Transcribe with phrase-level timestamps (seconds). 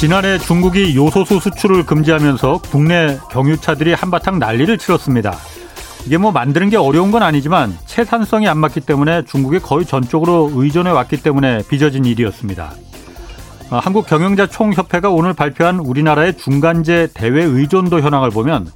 [0.00, 5.36] 지난해 중국이 요소수 수출을 금지하면서 국내 경유차들이 한바탕 난리를 치렀습니다.
[6.06, 10.90] 이게 뭐 만드는 게 어려운 건 아니지만 채산성이 안 맞기 때문에 중국에 거의 전적으로 의존해
[10.90, 12.72] 왔기 때문에 빚어진 일이었습니다.
[13.72, 18.70] 어, 한국 경영자 총협회가 오늘 발표한 우리나라의 중간재 대외 의존도 현황을 보면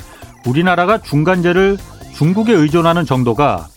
[0.44, 1.78] 우리나라가 중간재를
[2.12, 3.68] 중국에 의존하는 정도가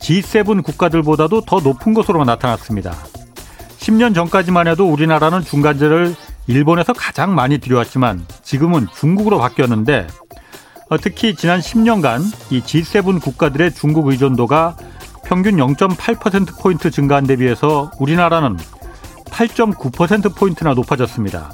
[0.00, 2.94] G7 국가들보다도 더 높은 것으로 나타났습니다.
[3.78, 6.14] 10년 전까지만 해도 우리나라는 중간재를
[6.50, 10.08] 일본에서 가장 많이 들여왔지만 지금은 중국으로 바뀌었는데
[10.88, 14.76] 어, 특히 지난 10년간 이 G7 국가들의 중국 의존도가
[15.24, 18.56] 평균 0.8%포인트 증가한 데 비해서 우리나라는
[19.26, 21.52] 8.9%포인트나 높아졌습니다.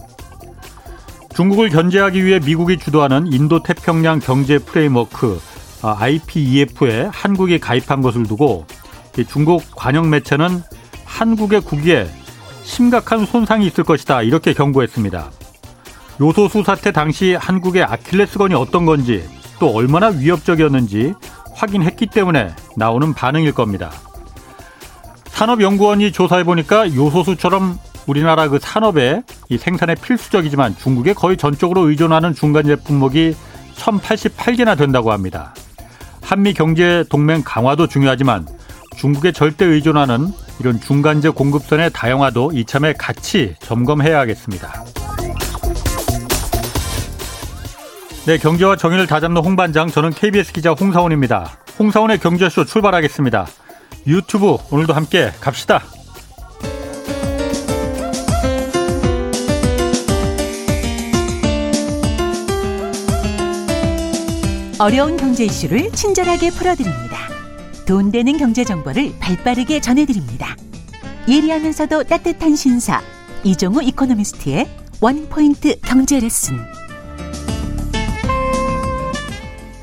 [1.34, 5.38] 중국을 견제하기 위해 미국이 주도하는 인도 태평양 경제 프레임워크
[5.82, 8.64] IPEF에 한국이 가입한 것을 두고
[9.28, 10.62] 중국 관영 매체는
[11.04, 12.08] 한국의 국위에
[12.66, 15.30] 심각한 손상이 있을 것이다 이렇게 경고했습니다.
[16.20, 19.26] 요소수 사태 당시 한국의 아킬레스건이 어떤 건지
[19.60, 21.14] 또 얼마나 위협적이었는지
[21.54, 23.90] 확인했기 때문에 나오는 반응일 겁니다.
[25.28, 32.64] 산업연구원이 조사해 보니까 요소수처럼 우리나라 그 산업에 이 생산에 필수적이지만 중국에 거의 전적으로 의존하는 중간
[32.64, 33.36] 제품목이
[33.76, 35.54] 1088개나 된다고 합니다.
[36.20, 38.46] 한미 경제 동맹 강화도 중요하지만
[38.96, 44.84] 중국에 절대 의존하는 이런 중간재 공급선의 다양화도 이참에 같이 점검해야 하겠습니다.
[48.26, 51.58] 네, 경제와 정의를 다잡는 홍반장, 저는 KBS 기자 홍사원입니다.
[51.78, 53.46] 홍사원의 경제쇼 출발하겠습니다.
[54.06, 55.82] 유튜브 오늘도 함께 갑시다.
[64.78, 67.25] 어려운 경제 이슈를 친절하게 풀어드립니다.
[67.86, 70.56] 돈 되는 경제 정보를 발빠르게 전해드립니다.
[71.28, 73.00] 예리하면서도 따뜻한 신사
[73.44, 74.66] 이종우 이코노미스트의
[75.00, 76.56] 원포인트 경제 레슨.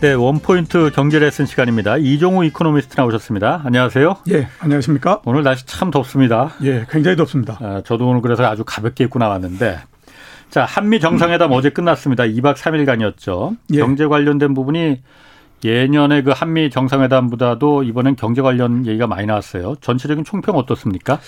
[0.01, 1.95] 네, 원포인트 경제 레슨 시간입니다.
[1.95, 3.61] 이종우 이코노미스트 나오셨습니다.
[3.63, 4.17] 안녕하세요.
[4.31, 5.21] 예, 안녕하십니까?
[5.23, 6.55] 오늘 날씨 참 덥습니다.
[6.63, 7.57] 예, 굉장히 덥습니다.
[7.61, 9.79] 아, 저도 오늘 그래서 아주 가볍게 입고 나왔는데
[10.49, 12.25] 자, 한미 정상회담 어제 끝났습니다.
[12.25, 13.55] 2박 3일간이었죠.
[13.71, 13.79] 예.
[13.79, 14.99] 경제 관련된 부분이
[15.63, 19.75] 예년에 그 한미 정상회담보다도 이번엔 경제 관련 얘기가 많이 나왔어요.
[19.81, 21.19] 전체적인 총평 어떻습니까?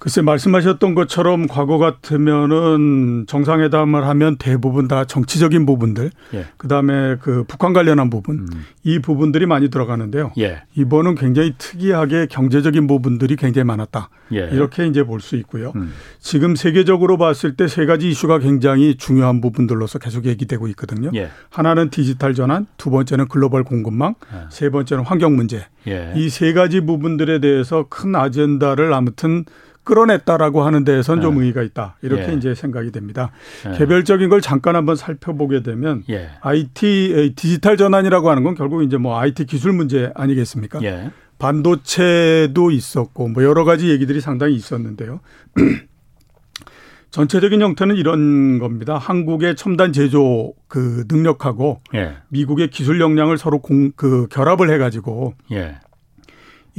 [0.00, 6.46] 글쎄 말씀하셨던 것처럼 과거 같으면은 정상회담을 하면 대부분 다 정치적인 부분들, 예.
[6.56, 8.64] 그다음에 그 북한 관련한 부분, 음.
[8.82, 10.32] 이 부분들이 많이 들어가는데요.
[10.38, 10.62] 예.
[10.74, 14.08] 이번은 굉장히 특이하게 경제적인 부분들이 굉장히 많았다.
[14.32, 14.48] 예.
[14.52, 15.72] 이렇게 이제 볼 수 있고요.
[15.76, 15.92] 음.
[16.18, 21.10] 지금 세계적으로 봤을 때 세 가지 이슈가 굉장히 중요한 부분들로서 계속 얘기되고 있거든요.
[21.14, 21.28] 예.
[21.50, 24.46] 하나는 디지털 전환, 두 번째는 글로벌 공급망, 예.
[24.48, 25.66] 세 번째는 환경 문제.
[25.86, 26.14] 예.
[26.16, 29.44] 이세 가지 부분들에 대해서 큰 아젠다를 아무튼
[29.84, 31.22] 끌어냈다라고 하는 데에선 네.
[31.22, 31.96] 좀 의의가 있다.
[32.02, 32.34] 이렇게 예.
[32.34, 33.32] 이제 생각이 됩니다.
[33.66, 33.78] 예.
[33.78, 36.30] 개별적인 걸 잠깐 한번 살펴보게 되면 예.
[36.40, 40.82] IT 디지털 전환이라고 하는 건 결국 이제 뭐 IT 기술 문제 아니겠습니까?
[40.82, 41.10] 예.
[41.38, 45.20] 반도체도 있었고 뭐 여러 가지 얘기들이 상당히 있었는데요.
[47.10, 48.96] 전체적인 형태는 이런 겁니다.
[48.96, 52.18] 한국의 첨단 제조 그 능력하고 예.
[52.28, 55.80] 미국의 기술 역량을 서로 공, 그 결합을 해가지고 예.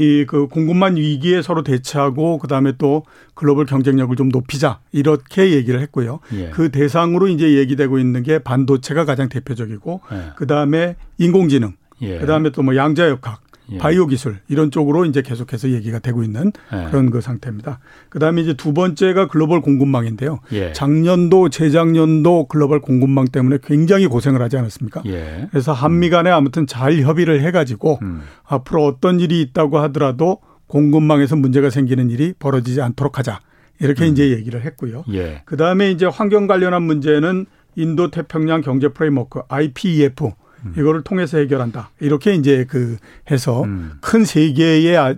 [0.02, 3.04] 이 그 공급망 위기에 서로 대처하고 그다음에 또
[3.36, 6.20] 글로벌 경쟁력을 좀 높이자 이렇게 얘기를 했고요.
[6.34, 6.50] 예.
[6.50, 10.32] 그 대상으로 이제 얘기되고 있는 게 반도체가 가장 대표적이고 예.
[10.36, 12.18] 그다음에 인공지능 예.
[12.20, 13.78] 그다음에 또 뭐 양자역학 예.
[13.78, 16.90] 바이오 기술 이런 쪽으로 이제 계속해서 얘기가 되고 있는 예.
[16.90, 17.80] 그런 그 상태입니다.
[18.10, 20.40] 그다음에 이제 두 번째가 글로벌 공급망인데요.
[20.52, 20.74] 예.
[20.74, 25.04] 작년도 재작년도 글로벌 공급망 때문에 굉장히 고생을 하지 않았습니까?
[25.08, 25.48] 예.
[25.52, 28.22] 그래서 한미 간에 아무튼 잘 협의를 해 가지고 음.
[28.46, 33.40] 앞으로 어떤 일이 있다고 하더라도 공급망에서 문제가 생기는 일이 벌어지지 않도록 하자.
[33.80, 34.12] 이렇게 음.
[34.12, 35.04] 이제 얘기를 했고요.
[35.12, 35.42] 예.
[35.46, 37.46] 그다음에 이제 환경 관련한 문제는
[37.76, 40.32] 인도 태평양 경제 프레임워크 IPEF 음.
[40.78, 41.90] 이거를 통해서 해결한다.
[42.00, 42.98] 이렇게 이제 그
[43.30, 43.94] 해서 음.
[44.02, 45.16] 큰세 개의 아,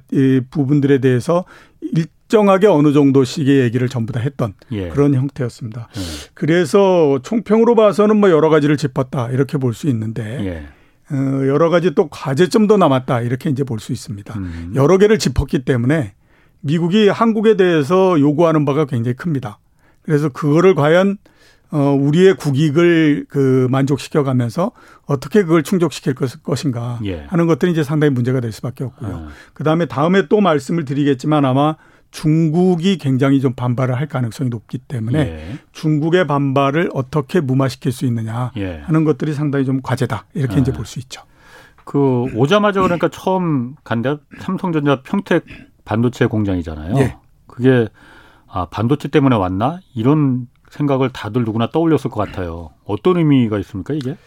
[0.50, 1.46] 부분들에 대해서
[1.82, 4.90] 일정하게 어느 정도씩의 얘기를 전부 다 했던 예.
[4.90, 5.90] 그런 형태였습니다.
[5.96, 6.02] 예.
[6.34, 10.68] 그래서 총평으로 봐서는 뭐 여러 가지를 짚었다 이렇게 볼 수 있는데 예.
[11.14, 14.34] 어, 여러 가지 또 과제점도 남았다 이렇게 이제 볼 수 있습니다.
[14.38, 14.72] 음.
[14.76, 16.14] 여러 개를 짚었기 때문에
[16.62, 19.60] 미국이 한국에 대해서 요구하는 바가 굉장히 큽니다.
[20.02, 21.18] 그래서 그거를 과연
[21.74, 24.74] 어, 우리의 국익을 그 만족시켜가면서
[25.08, 27.26] 어떻게 그걸 충족시킬 것인가 예.
[27.28, 29.12] 하는 것들이 이제 상당히 문제가 될 수밖에 없고요.
[29.12, 29.28] 아.
[29.56, 31.76] 그 다음에 다음에 또 말씀을 드리겠지만 아마
[32.12, 35.58] 중국이 굉장히 좀 반발을 할 가능성이 높기 때문에 예.
[35.72, 38.82] 중국의 반발을 어떻게 무마시킬 수 있느냐 예.
[38.86, 40.60] 하는 것들이 상당히 좀 과제다 이렇게 아.
[40.60, 41.24] 이제 볼 수 있죠.
[41.86, 45.44] 그 오자마자 그러니까 처음 간데 삼성전자 평택
[45.86, 46.98] 반도체 공장이잖아요.
[47.00, 47.18] 예.
[47.48, 47.88] 그게
[48.48, 52.72] 아 반도체 때문에 왔나 이런 생각을 다들 누구나 떠올렸을 것 같아요.
[52.86, 54.18] 어떤 의미가 있습니까 이게?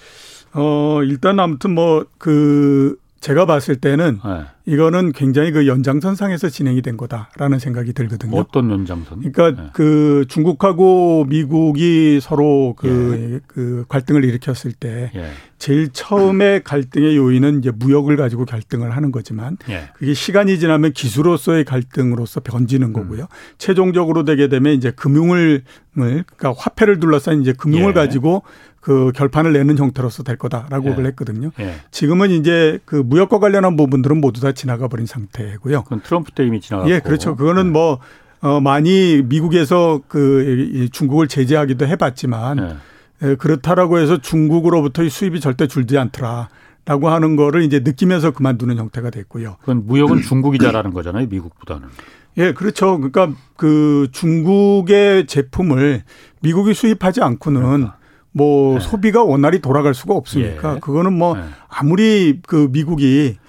[0.54, 4.44] 어 일단 아무튼 뭐 그 제가 봤을 때는 네.
[4.66, 8.36] 이거는 굉장히 그 연장선상에서 진행이 된 거다라는 생각이 들거든요.
[8.36, 9.20] 어떤 연장선?
[9.32, 9.70] 그러니까 네.
[9.72, 13.40] 그 중국하고 미국이 서로 그, 예.
[13.46, 15.30] 그 갈등을 일으켰을 때 예.
[15.58, 19.88] 제일 처음에 갈등의 요인은 이제 무역을 가지고 갈등을 하는 거지만 예.
[19.94, 23.22] 그게 시간이 지나면 기술로서의 갈등으로서 변지는 거고요.
[23.22, 23.26] 음.
[23.58, 25.62] 최종적으로 되게 되면 이제 금융을
[25.94, 27.94] 그러니까 화폐를 둘러싼 이제 금융을 예.
[27.94, 28.42] 가지고
[28.86, 31.06] 그 결판을 내는 형태로서 될 거다라고 예.
[31.06, 31.50] 했거든요.
[31.58, 31.74] 예.
[31.90, 35.82] 지금은 이제 그 무역과 관련한 부분들은 모두 다 지나가 버린 상태고요.
[35.82, 36.92] 그건 트럼프 때 이미 지나갔고.
[36.92, 37.34] 예, 그렇죠.
[37.34, 37.70] 그거는 예.
[37.70, 37.98] 뭐
[38.42, 42.78] 어, 많이 미국에서 그 중국을 제재하기도 해봤지만
[43.24, 43.34] 예.
[43.34, 46.48] 그렇다라고 해서 중국으로부터의 수입이 절대 줄지 않더라.
[46.84, 49.56] 라고 하는 거를 이제 느끼면서 그만두는 형태가 됐고요.
[49.58, 51.88] 그건 무역은 중국이 잘하는 거잖아요, 미국보다는.
[52.36, 52.98] 예, 그렇죠.
[52.98, 56.04] 그러니까 그 중국의 제품을
[56.38, 57.96] 미국이 수입하지 않고는 그러니까.
[58.36, 58.80] 뭐 네.
[58.80, 60.80] 소비가 원활히 돌아갈 수가 없으니까 예.
[60.80, 61.42] 그거는 뭐 네.
[61.68, 63.45] 아무리 그 미국이 그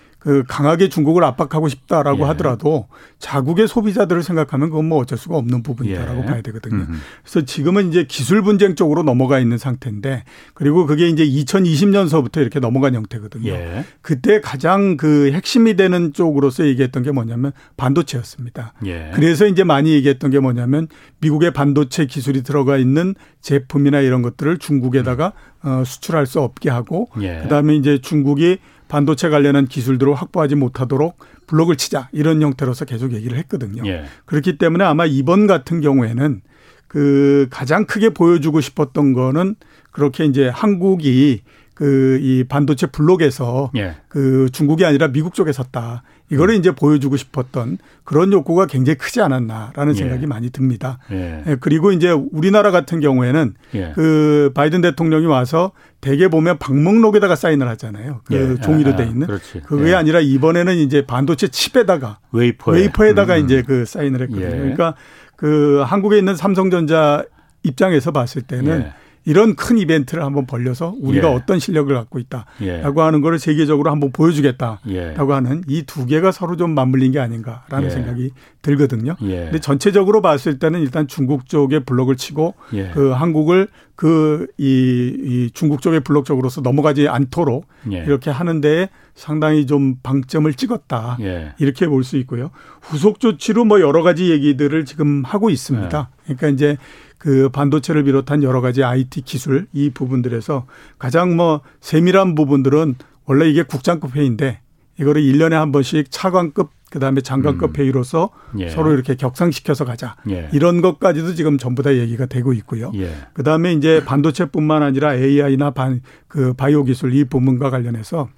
[0.47, 2.23] 강하게 중국을 압박하고 싶다라고 예.
[2.29, 2.87] 하더라도
[3.19, 6.25] 자국의 소비자들을 생각하면 그건 뭐 어쩔 수가 없는 부분이다라고 예.
[6.25, 6.83] 봐야 되거든요.
[6.83, 6.97] 음흠.
[7.23, 12.95] 그래서 지금은 이제 기술 분쟁 쪽으로 넘어가 있는 상태인데 그리고 그게 이제 2020년서부터 이렇게 넘어간
[12.95, 13.51] 형태거든요.
[13.51, 13.85] 예.
[14.01, 18.73] 그때 가장 그 핵심이 되는 쪽으로서 얘기했던 게 뭐냐면 반도체였습니다.
[18.85, 19.11] 예.
[19.13, 20.87] 그래서 이제 많이 얘기했던 게 뭐냐면
[21.19, 25.33] 미국의 반도체 기술이 들어가 있는 제품이나 이런 것들을 중국에다가
[25.63, 25.67] 음.
[25.67, 27.39] 어, 수출할 수 없게 하고 예.
[27.43, 31.17] 그다음에 이제 중국이 반도체 관련한 기술들을 확보하지 못하도록
[31.47, 33.85] 블록을 치자 이런 형태로서 계속 얘기를 했거든요.
[33.87, 34.05] 예.
[34.25, 36.41] 그렇기 때문에 아마 이번 같은 경우에는
[36.87, 39.55] 그 가장 크게 보여주고 싶었던 거는
[39.91, 41.41] 그렇게 이제 한국이
[41.77, 43.97] 그 이 반도체 블록에서 예.
[44.07, 46.01] 그 중국이 아니라 미국 쪽에 섰다.
[46.29, 46.59] 이거를 음.
[46.59, 49.97] 이제 보여주고 싶었던 그런 욕구가 굉장히 크지 않았나라는 예.
[49.97, 50.99] 생각이 많이 듭니다.
[51.11, 51.43] 예.
[51.47, 51.55] 예.
[51.59, 53.91] 그리고 이제 우리나라 같은 경우에는 예.
[53.95, 55.71] 그 바이든 대통령이 와서
[56.01, 58.21] 대개 보면 방명록에다가 사인을 하잖아요.
[58.25, 58.61] 그 예.
[58.61, 59.27] 종이로 돼 있는.
[59.27, 59.61] 그렇지.
[59.65, 59.95] 그게 예.
[59.95, 62.77] 아니라 이번에는 이제 반도체 칩에다가 웨이퍼에.
[62.77, 63.45] 웨이퍼에다가 음.
[63.45, 64.49] 이제 그 사인을 했거든요.
[64.49, 64.95] 그러니까
[65.35, 67.23] 그 한국에 있는 삼성전자
[67.63, 68.91] 입장에서 봤을 때는
[69.25, 71.33] 이런 큰 이벤트를 한번 벌려서 우리가 예.
[71.33, 72.81] 어떤 실력을 갖고 있다라고 예.
[73.03, 75.13] 하는 거를 세계적으로 한번 보여주겠다라고 예.
[75.17, 77.89] 하는 이 두 개가 서로 좀 맞물린 게 아닌가라는 예.
[77.89, 78.31] 생각이
[78.61, 79.15] 들거든요.
[79.23, 79.45] 예.
[79.45, 82.91] 근데 전체적으로 봤을 때는 일단 중국 쪽에 블록을 치고 예.
[82.93, 90.53] 그 한국을 그이 이 중국 쪽의 블록 쪽으로서 넘어가지 않도록 이렇게 하는데 상당히 좀 방점을
[90.53, 91.17] 찍었다
[91.57, 92.51] 이렇게 볼 수 있고요.
[92.81, 96.09] 후속 조치로 뭐 여러 가지 얘기들을 지금 하고 있습니다.
[96.25, 96.77] 그러니까 이제
[97.17, 100.65] 그 반도체를 비롯한 여러 가지 IT 기술 이 부분들에서
[100.99, 104.61] 가장 뭐 세밀한 부분들은 원래 이게 국장급 회의인데
[104.99, 107.75] 이거를 1년에 한 번씩 차관급 그다음에 장관급 음.
[107.75, 108.29] 회의로서
[108.59, 108.69] 예.
[108.69, 110.15] 서로 이렇게 격상시켜서 가자.
[110.29, 110.49] 예.
[110.53, 112.91] 이런 것까지도 지금 전부 다 얘기가 되고 있고요.
[112.95, 113.11] 예.
[113.33, 118.29] 그다음에 이제 반도체뿐만 아니라 AI나 반, 그 바이오 기술 이 부분과 관련해서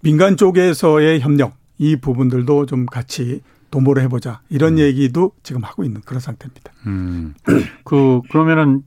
[0.00, 4.78] 민간 쪽에서의 협력 이 부분들도 좀 같이 도모를 해보자 이런 음.
[4.78, 6.72] 얘기도 지금 하고 있는 그런 상태입니다.
[6.86, 7.34] 음.
[7.84, 8.82] 그 그러면은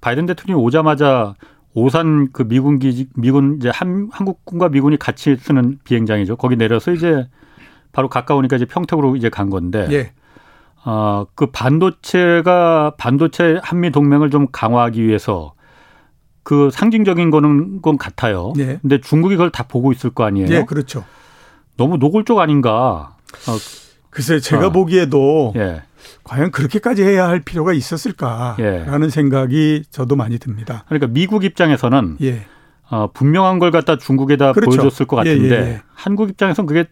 [0.00, 1.34] 바이든 대통령이 오자마자
[1.74, 6.36] 오산 그 미군 기지 미군 이제 한, 한국군과 미군이 같이 쓰는 비행장이죠.
[6.36, 7.28] 거기 내려서 이제
[7.92, 9.86] 바로 가까우니까 이제 평택으로 이제 간 건데.
[9.90, 10.12] 예.
[10.84, 15.54] 어, 그 반도체가 반도체 한미 동맹을 좀 강화하기 위해서
[16.44, 18.52] 그 상징적인 거는 건 같아요.
[18.58, 18.78] 예.
[18.80, 20.48] 근데 중국이 그걸 다 보고 있을 거 아니에요.
[20.48, 21.04] 예, 그렇죠.
[21.76, 23.16] 너무 노골적 아닌가.
[23.48, 23.85] 어,
[24.16, 24.72] 글쎄 제가 어.
[24.72, 25.82] 보기에도 예.
[26.24, 29.10] 과연 그렇게까지 해야 할 필요가 있었을까라는 예.
[29.10, 30.84] 생각이 저도 많이 듭니다.
[30.88, 32.46] 그러니까 미국 입장에서는 예.
[32.88, 34.70] 어, 분명한 걸 갖다 중국에다 그렇죠.
[34.70, 35.82] 보여줬을 것 예, 같은데 예, 예.
[35.92, 36.86] 한국 입장에서는 그게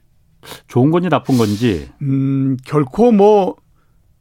[0.68, 1.88] 좋은 건지 나쁜 건지.
[2.02, 3.56] 음, 결코 뭐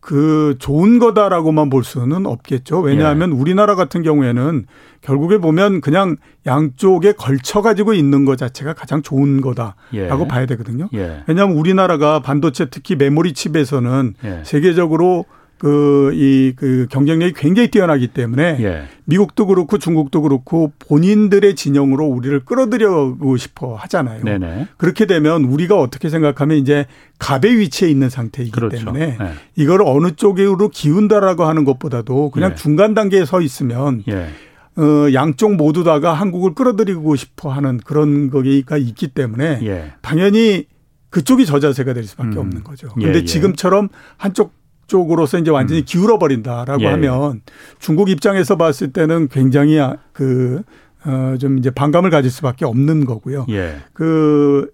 [0.04, 2.82] 그 좋은 거다라고만 볼 수는 없겠죠.
[2.82, 3.34] 왜냐하면 예.
[3.34, 4.66] 우리나라 같은 경우에는
[5.00, 10.28] 결국에 보면 그냥 양쪽에 걸쳐 가지고 있는 것 자체가 가장 좋은 거다라고 예.
[10.28, 10.90] 봐야 되거든요.
[10.94, 11.24] 예.
[11.26, 14.42] 왜냐하면 우리나라가 반도체 특히 메모리 칩에서는 예.
[14.44, 15.24] 세계적으로
[15.64, 18.84] 그, 이, 그 경쟁력이 굉장히 뛰어나기 때문에 예.
[19.06, 24.26] 미국도 그렇고 중국도 그렇고 본인들의 진영으로 우리를 끌어들여고 싶어 하잖아요.
[24.26, 24.68] 네네.
[24.76, 26.86] 그렇게 되면 우리가 어떻게 생각하면 이제
[27.18, 28.76] 갑의 위치에 있는 상태이기 그렇죠.
[28.76, 29.32] 때문에 네.
[29.56, 32.56] 이걸 어느 쪽으로 기운다라고 하는 것보다도 그냥 예.
[32.56, 34.28] 중간 단계에 서 있으면 예.
[34.76, 39.94] 어, 양쪽 모두 다가 한국을 끌어들이고 싶어 하는 그런 거기가 있기 때문에 예.
[40.02, 40.66] 당연히
[41.10, 42.40] 그쪽이 저자세가 될 수밖에 음.
[42.40, 42.90] 없는 거죠.
[43.00, 43.24] 예, 예.
[43.24, 44.52] 지금처럼 한쪽
[44.88, 45.86] 쪽으로서 이제 완전히 음.
[45.86, 46.88] 기울어 버린다라고 예.
[46.88, 47.42] 하면
[47.80, 50.62] 중국 입장에서 봤을 때는 굉장히 아, 그,
[51.06, 53.46] 어, 좀 이제 반감을 가질 수밖에 없는 거고요.
[53.50, 53.78] 예.
[53.94, 54.70] 그,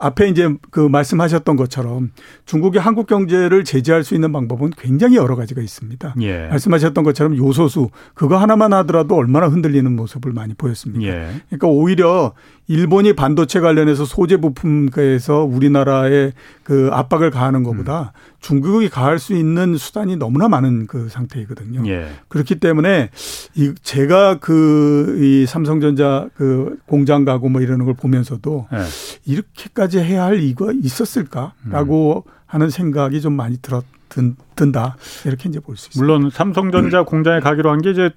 [0.00, 2.10] 앞에 이제 그 말씀하셨던 것처럼
[2.46, 6.14] 중국이 한국 경제를 제재할 수 있는 방법은 굉장히 여러 가지가 있습니다.
[6.22, 6.48] 예.
[6.48, 11.06] 말씀하셨던 것처럼 요소수 그거 하나만 하더라도 얼마나 흔들리는 모습을 많이 보였습니다.
[11.06, 11.30] 예.
[11.48, 12.32] 그러니까 오히려
[12.70, 16.30] 일본이 반도체 관련해서 소재 부품에서 우리나라에
[16.62, 18.38] 그 압박을 가하는 것보다 음.
[18.38, 21.82] 중국이 가할 수 있는 수단이 너무나 많은 그 상태이거든요.
[21.90, 22.08] 예.
[22.28, 23.10] 그렇기 때문에
[23.56, 28.78] 이 제가 그 이 삼성전자 그 공장 가고 뭐 이러는 걸 보면서도 예.
[29.26, 32.32] 이렇게까지 해야 할 이유가 있었을까라고 음.
[32.46, 34.96] 하는 생각이 좀 많이 들었 든, 든다
[35.26, 36.06] 이렇게 이제 볼 수 있습니다.
[36.06, 37.04] 물론 삼성전자 음.
[37.04, 38.10] 공장에 가기로 한 게 이제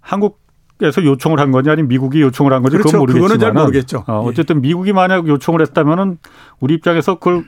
[0.00, 0.43] 한국
[0.82, 2.98] 에서 요청을 한 거냐 아니면 미국이 요청을 한 건지 그렇죠.
[2.98, 4.04] 그건 모르겠지만 그거는 잘 모르겠죠.
[4.08, 4.28] 어, 예.
[4.28, 6.18] 어쨌든 미국이 만약 요청을 했다면은
[6.58, 7.44] 우리 입장에서 그걸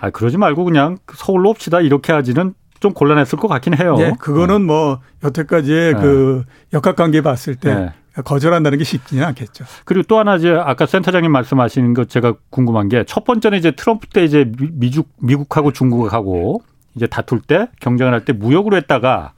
[0.00, 3.96] 아 그러지 말고 그냥 서울로 옵시다 이렇게 하지는 좀 곤란했을 것 같긴 해요.
[4.00, 4.58] 예, 그거는 어.
[4.58, 6.00] 뭐 여태까지의 네.
[6.00, 7.92] 그 역학관계 봤을 때 네.
[8.24, 9.64] 거절한다는 게 쉽지는 않겠죠.
[9.84, 14.08] 그리고 또 하나 이제 아까 센터장님 말씀하시는 거 제가 궁금한 게 첫 번째는 이제 트럼프
[14.08, 16.62] 때 이제 미국 미국하고 중국하고
[16.96, 19.32] 이제 다툴 때 경쟁을 할 때 무역으로 했다가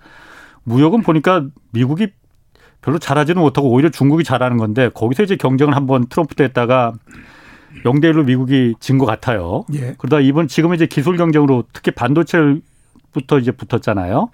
[0.65, 2.09] 무역은 보니까 미국이
[2.83, 6.93] 별로 잘하지는 못하고 오히려 중국이 잘하는 건데 거기서 이제 경쟁을 한번 트럼프 때 했다가
[7.85, 9.65] 영대 1로 미국이 진 것 같아요.
[9.75, 9.95] 예.
[9.99, 14.31] 그러다 이번 지금 이제 기술 경쟁으로 특히 반도체부터 이제 붙었잖아요.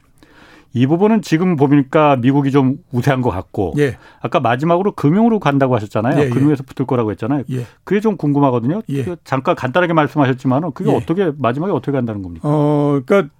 [0.72, 3.96] 이 부분은 지금 보니까 미국이 좀 우세한 것 같고 예.
[4.20, 6.18] 아까 마지막으로 금융으로 간다고 하셨잖아요.
[6.20, 6.28] 예, 예.
[6.28, 7.44] 금융에서 붙을 거라고 했잖아요.
[7.50, 7.66] 예.
[7.84, 8.82] 그게 좀 궁금하거든요.
[8.88, 9.04] 예.
[9.04, 12.48] 그 잠깐 간단하게 말씀하셨지만은 그게 어떻게 마지막에 어떻게 간다는 겁니까?
[12.48, 13.32] 어, 그러니까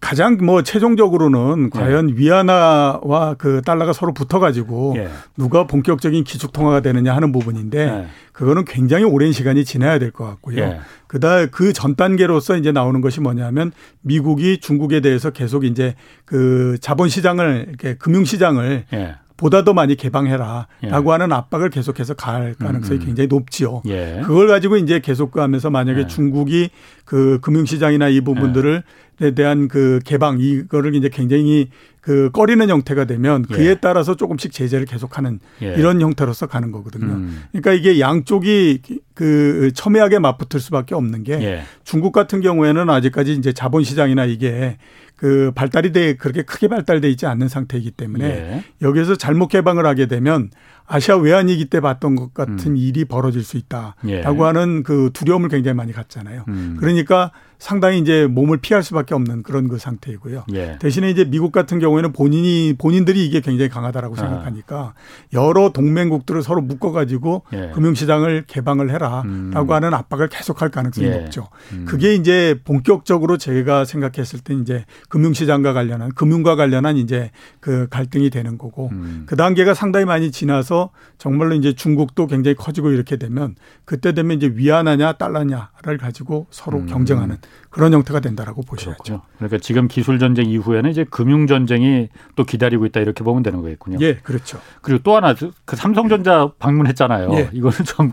[0.00, 4.96] 가장 뭐 최종적으로는 과연 위안화와 그 달러가 서로 붙어가지고
[5.36, 10.58] 누가 본격적인 기축 통화가 되느냐 하는 부분인데 그거는 굉장히 오랜 시간이 지나야 될 것 같고요.
[10.58, 10.80] 예.
[11.06, 17.08] 그다 그 전 단계로서 이제 나오는 것이 뭐냐면 미국이 중국에 대해서 계속 이제 그 자본
[17.08, 19.14] 시장을 이렇게 금융 시장을 예.
[19.36, 21.10] 보다 더 많이 개방해라라고 예.
[21.10, 23.06] 하는 압박을 계속해서 갈 가능성이 음.
[23.06, 23.82] 굉장히 높지요.
[23.86, 24.20] 예.
[24.24, 26.06] 그걸 가지고 이제 계속 가면서 만약에 예.
[26.06, 26.70] 중국이
[27.04, 28.82] 그 금융시장이나 이 부분들을
[29.20, 31.68] 에 대한 그 개방 이거를 이제 굉장히
[32.02, 33.74] 그 꺼리는 형태가 되면 그에 예.
[33.76, 35.74] 따라서 조금씩 제재를 계속하는 예.
[35.74, 37.06] 이런 형태로서 가는 거거든요.
[37.06, 37.44] 음.
[37.52, 38.82] 그러니까 이게 양쪽이
[39.14, 41.62] 그 첨예하게 맞붙을 수밖에 없는 게 예.
[41.84, 44.78] 중국 같은 경우에는 아직까지 이제 자본시장이나 이게
[45.14, 48.64] 그 발달이 돼 그렇게 크게 발달돼 있지 않는 상태이기 때문에 예.
[48.82, 50.50] 여기에서 잘못 개방을 하게 되면
[50.86, 52.76] 아시아 외환위기 때 봤던 것 같은 음.
[52.76, 54.22] 일이 벌어질 수 있다라고 예.
[54.22, 56.44] 하는 그 두려움을 굉장히 많이 갖잖아요.
[56.48, 56.76] 음.
[56.78, 57.30] 그러니까
[57.62, 60.46] 상당히 이제 몸을 피할 수밖에 없는 그런 그 상태이고요.
[60.52, 60.78] 예.
[60.80, 64.18] 대신에 이제 미국 같은 경우에는 본인이 본인들이 이게 굉장히 강하다라고 아.
[64.18, 64.94] 생각하니까
[65.32, 67.70] 여러 동맹국들을 서로 묶어가지고 예.
[67.72, 69.70] 금융시장을 개방을 해라라고 음.
[69.70, 71.10] 하는 압박을 계속할 가능성이 예.
[71.10, 71.50] 높죠.
[71.72, 71.84] 음.
[71.86, 78.58] 그게 이제 본격적으로 제가 생각했을 때 이제 금융시장과 관련한 금융과 관련한 이제 그 갈등이 되는
[78.58, 79.22] 거고 음.
[79.26, 80.71] 그 단계가 상당히 많이 지나서
[81.18, 86.86] 정말로 이제 중국도 굉장히 커지고 이렇게 되면 그때 되면 이제 위안화냐 달러냐를 가지고 서로 음.
[86.86, 87.38] 경쟁하는
[87.70, 89.02] 그런 형태가 된다라고 보셔야죠.
[89.02, 89.22] 그렇군요.
[89.36, 93.98] 그러니까 지금 기술 전쟁 이후에는 이제 금융 전쟁이 또 기다리고 있다 이렇게 보면 되는 거겠군요.
[94.00, 94.58] 예, 그렇죠.
[94.80, 97.32] 그리고 또 하나 그 삼성전자 방문했잖아요.
[97.34, 97.50] 예.
[97.52, 98.12] 이거는 좀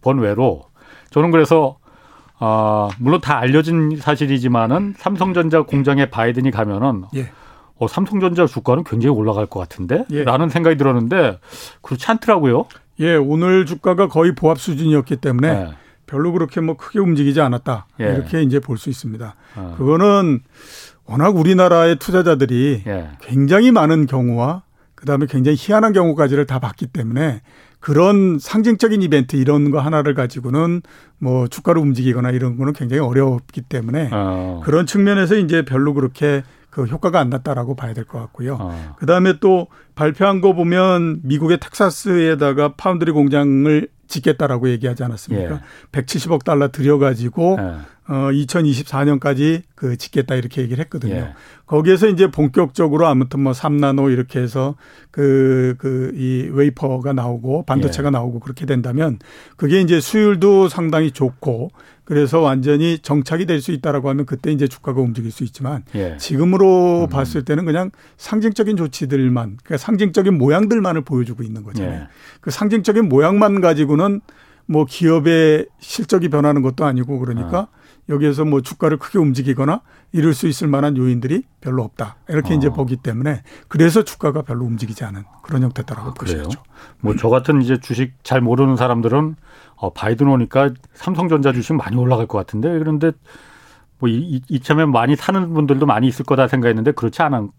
[0.00, 0.64] 번외로
[1.10, 1.78] 저는 그래서
[2.38, 7.30] 아, 물론 다 알려진 사실이지만은 삼성전자 공장에 바이든이 가면은 예.
[7.82, 10.04] 어, 삼성전자 주가는 굉장히 올라갈 것 같은데?
[10.12, 10.22] 예.
[10.22, 11.40] 라는 생각이 들었는데
[11.82, 12.66] 그렇지 않더라고요.
[13.00, 15.68] 예, 오늘 주가가 거의 보합 수준이었기 때문에 예.
[16.06, 17.86] 별로 그렇게 뭐 크게 움직이지 않았다.
[18.00, 18.04] 예.
[18.04, 19.34] 이렇게 이제 볼 수 있습니다.
[19.56, 19.74] 어.
[19.76, 20.40] 그거는
[21.06, 23.08] 워낙 우리나라의 투자자들이 예.
[23.20, 24.62] 굉장히 많은 경우와
[24.94, 27.40] 그다음에 굉장히 희한한 경우까지를 다 봤기 때문에
[27.80, 30.82] 그런 상징적인 이벤트 이런 거 하나를 가지고는
[31.18, 34.60] 뭐 주가를 움직이거나 이런 거는 굉장히 어렵기 때문에 어.
[34.64, 38.56] 그런 측면에서 이제 별로 그렇게 그 효과가 안 났다라고 봐야 될 것 같고요.
[38.58, 38.94] 어.
[38.98, 45.54] 그 다음에 또 발표한 거 보면 미국의 텍사스에다가 파운드리 공장을 짓겠다라고 얘기하지 않았습니까?
[45.54, 45.60] 예.
[45.92, 47.76] 170억 달러 들여가지고 예.
[48.08, 51.14] 어 2024년까지 그 짓겠다 이렇게 얘기를 했거든요.
[51.14, 51.32] 예.
[51.66, 54.74] 거기에서 이제 본격적으로 아무튼 뭐 3나노 이렇게 해서
[55.10, 58.10] 그 그 이 웨이퍼가 나오고 반도체가 예.
[58.10, 59.18] 나오고 그렇게 된다면
[59.56, 61.70] 그게 이제 수율도 상당히 좋고
[62.04, 66.16] 그래서 완전히 정착이 될 수 있다라고 하면 그때 이제 주가가 움직일 수 있지만 예.
[66.18, 67.08] 지금으로 음.
[67.08, 72.00] 봤을 때는 그냥 상징적인 조치들만 그러니까 상징적인 모양들만을 보여주고 있는 거잖아요.
[72.02, 72.08] 예.
[72.40, 74.20] 그 상징적인 모양만 가지고는
[74.66, 77.81] 뭐 기업의 실적이 변하는 것도 아니고 그러니까 아.
[78.12, 79.80] 여기에서 뭐 주가를 크게 움직이거나
[80.12, 82.16] 이럴 수 있을 만한 요인들이 별로 없다.
[82.28, 82.56] 이렇게 어.
[82.56, 86.62] 이제 보기 때문에 그래서 주가가 별로 움직이지 않은 그런 형태다라고 아, 보셔야죠.
[87.00, 89.36] 뭐저 같은 이제 주식 잘 모르는 사람들은
[89.76, 93.12] 어, 바이든 오니까 삼성전자 주식 많이 올라갈 것 같은데 그런데
[93.98, 97.50] 뭐 이, 이참에 많이 사는 분들도 많이 있을 거다 생각했는데 그렇지 않은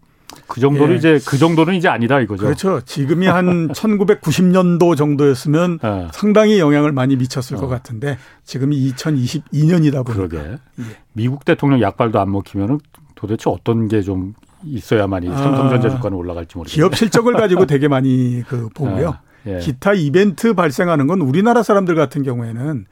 [0.46, 0.98] 그 정도는 예.
[0.98, 2.44] 이제 그 정도는 이제 아니다 이거죠.
[2.44, 2.80] 그렇죠.
[2.84, 6.08] 지금이 한 1990년도 정도였으면 어.
[6.12, 7.60] 상당히 영향을 많이 미쳤을 어.
[7.60, 10.12] 것 같은데 지금이 2022년이다 보니까.
[10.14, 10.38] 그러게.
[10.80, 10.84] 예.
[11.12, 12.78] 미국 대통령 약발도 안 먹히면은
[13.14, 14.34] 도대체 어떤 게 좀
[14.66, 16.88] 있어야만이 아, 삼성전자 주가는 올라갈지 모르겠네요.
[16.88, 19.10] 기업 실적을 가지고 되게 많이 그 보고요.
[19.10, 19.58] 아, 예.
[19.58, 22.86] 기타 이벤트 발생하는 건 우리나라 사람들 같은 경우에는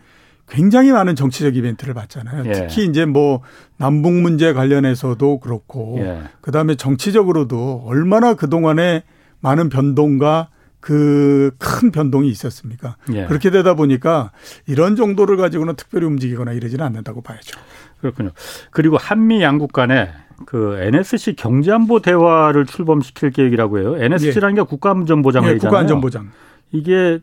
[0.49, 2.45] 굉장히 많은 정치적 이벤트를 봤잖아요.
[2.47, 2.53] 예.
[2.53, 3.43] 특히 이제 뭐
[3.77, 6.23] 남북 문제 관련해서도 그렇고 예.
[6.41, 9.05] 그다음에 정치적으로도 얼마나 그동안에
[9.41, 10.49] 많은 변동과
[10.81, 12.97] 그 큰 변동이 있었습니까?
[13.13, 13.27] 예.
[13.27, 14.33] 그렇게 되다 보니까
[14.67, 17.59] 이런 정도를 가지고는 특별히 움직이거나 이러지는 않는다고 봐야죠.
[18.01, 18.31] 그렇군요.
[18.71, 20.11] 그리고 한미 양국 간에
[20.45, 23.97] 그 NSC 경제안보 대화를 출범시킬 계획이라고 해요.
[23.97, 25.55] NSC라는 게 국가안전보장회의잖아요.
[25.55, 26.31] 예, 국가안전보장.
[26.73, 27.21] 이게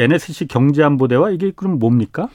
[0.00, 2.28] NSC 경제안보대화 이게 그럼 뭡니까?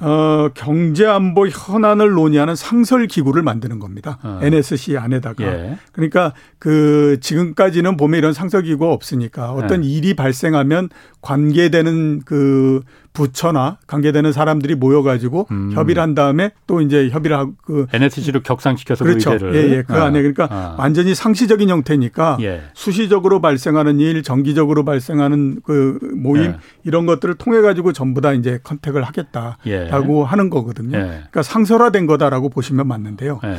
[0.00, 4.18] 어, 경제 안보 현안을 논의하는 상설 기구를 만드는 겁니다.
[4.22, 4.40] 어.
[4.42, 5.44] NSC 안에다가.
[5.44, 5.78] 예.
[5.92, 9.88] 그러니까 그 지금까지는 보면 이런 상설 기구가 없으니까 어떤 예.
[9.88, 10.88] 일이 발생하면
[11.20, 12.82] 관계되는 그
[13.18, 15.72] 부처나 관계되는 사람들이 모여가지고 음.
[15.72, 19.36] 협의를 한 다음에 또 이제 협의를 하고 그 NSC로 격상시켜서 그렇죠.
[19.36, 19.82] 그 예, 예.
[19.82, 20.04] 그 아.
[20.04, 20.76] 안에 그러니까 아.
[20.78, 22.62] 완전히 상시적인 형태니까 예.
[22.74, 26.56] 수시적으로 발생하는 일, 정기적으로 발생하는 그 모임 예.
[26.84, 30.24] 이런 것들을 통해 가지고 전부 다 이제 컨택을 하겠다 라고 예.
[30.24, 30.96] 하는 거거든요.
[30.98, 31.02] 예.
[31.02, 33.40] 그러니까 상설화된 거다라고 보시면 맞는데요.
[33.44, 33.56] 예.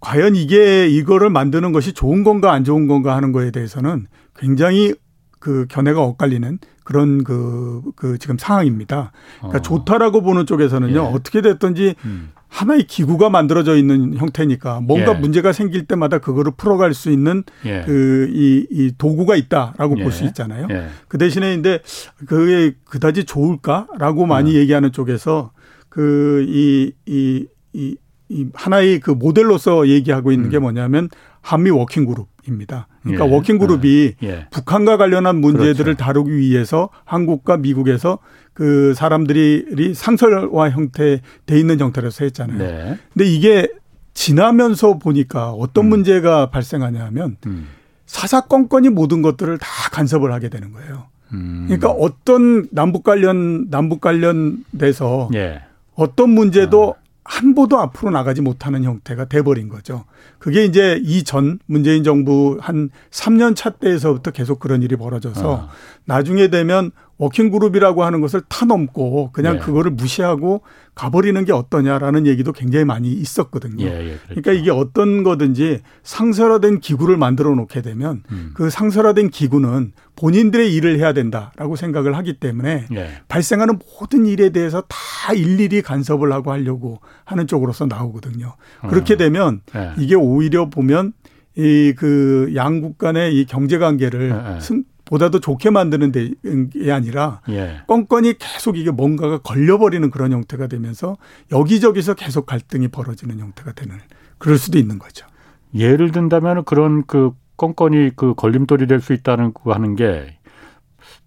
[0.00, 4.94] 과연 이게 이거를 만드는 것이 좋은 건가 안 좋은 건가 하는 거에 대해서는 굉장히
[5.42, 9.10] 그 견해가 엇갈리는 그런 그, 그 지금 상황입니다.
[9.38, 9.62] 그러니까 어.
[9.62, 10.98] 좋다라고 보는 쪽에서는요, 예.
[10.98, 12.30] 어떻게 됐든지 음.
[12.46, 15.18] 하나의 기구가 만들어져 있는 형태니까 뭔가 예.
[15.18, 17.82] 문제가 생길 때마다 그거를 풀어갈 수 있는 예.
[17.82, 20.02] 그이 이 도구가 있다라고 예.
[20.04, 20.68] 볼수 있잖아요.
[20.70, 20.86] 예.
[21.08, 21.80] 그 대신에 근데
[22.26, 24.54] 그게 그다지 좋을까라고 많이 어.
[24.60, 25.50] 얘기하는 쪽에서
[25.88, 27.96] 그 이 이 이
[28.32, 30.50] 이 하나의 그 모델로서 얘기하고 있는 음.
[30.50, 31.08] 게 뭐냐면
[31.42, 32.88] 한미 워킹 그룹 입니다.
[33.02, 33.30] 그러니까 예.
[33.30, 34.26] 워킹 그룹이 예.
[34.26, 34.46] 예.
[34.50, 35.96] 북한과 관련한 문제들을 그렇죠.
[35.96, 38.18] 다루기 위해서 한국과 미국에서
[38.52, 42.58] 그 사람들이 상설화 형태 돼 있는 형태로서 했잖아요.
[42.58, 42.98] 네.
[43.12, 43.68] 근데 이게
[44.14, 45.88] 지나면서 보니까 어떤 음.
[45.90, 47.68] 문제가 발생하냐면 음.
[48.06, 51.06] 사사건건이 모든 것들을 다 간섭을 하게 되는 거예요.
[51.32, 51.64] 음.
[51.66, 55.62] 그러니까 어떤 남북 관련 남북 관련돼서 예.
[55.94, 57.01] 어떤 문제도 아.
[57.24, 60.04] 한 보도 앞으로 나가지 못하는 형태가 돼버린 거죠.
[60.38, 65.68] 그게 이제 이전 문재인 정부 한 3년 차 때에서부터 계속 그런 일이 벌어져서 아.
[66.04, 69.60] 나중에 되면 워킹그룹이라고 하는 것을 타넘고 그냥 네.
[69.60, 70.62] 그거를 무시하고
[70.94, 73.84] 가버리는 게 어떠냐라는 얘기도 굉장히 많이 있었거든요.
[73.86, 74.20] 예, 예, 그렇죠.
[74.28, 78.50] 그러니까 이게 어떤 거든지 상설화된 기구를 만들어 놓게 되면 음.
[78.54, 83.10] 그 상설화된 기구는 본인들의 일을 해야 된다라고 생각을 하기 때문에 예.
[83.28, 88.54] 발생하는 모든 일에 대해서 다 일일이 간섭을 하고 하려고 하는 쪽으로서 나오거든요.
[88.88, 89.16] 그렇게 어.
[89.16, 89.92] 되면 예.
[89.98, 91.12] 이게 오히려 보면
[91.56, 94.60] 이 그 양국 간의 이 경제 관계를 예, 예.
[94.60, 97.80] 승, 보다도 좋게 만드는 게 아니라 예.
[97.86, 101.16] 건건이 계속 이게 뭔가가 걸려버리는 그런 형태가 되면서
[101.50, 103.96] 여기저기서 계속 갈등이 벌어지는 형태가 되는
[104.38, 105.26] 그럴 수도 있는 거죠.
[105.74, 110.38] 예를 든다면 그런 그 건건이 그 걸림돌이 될 수 있다는 거 하는 게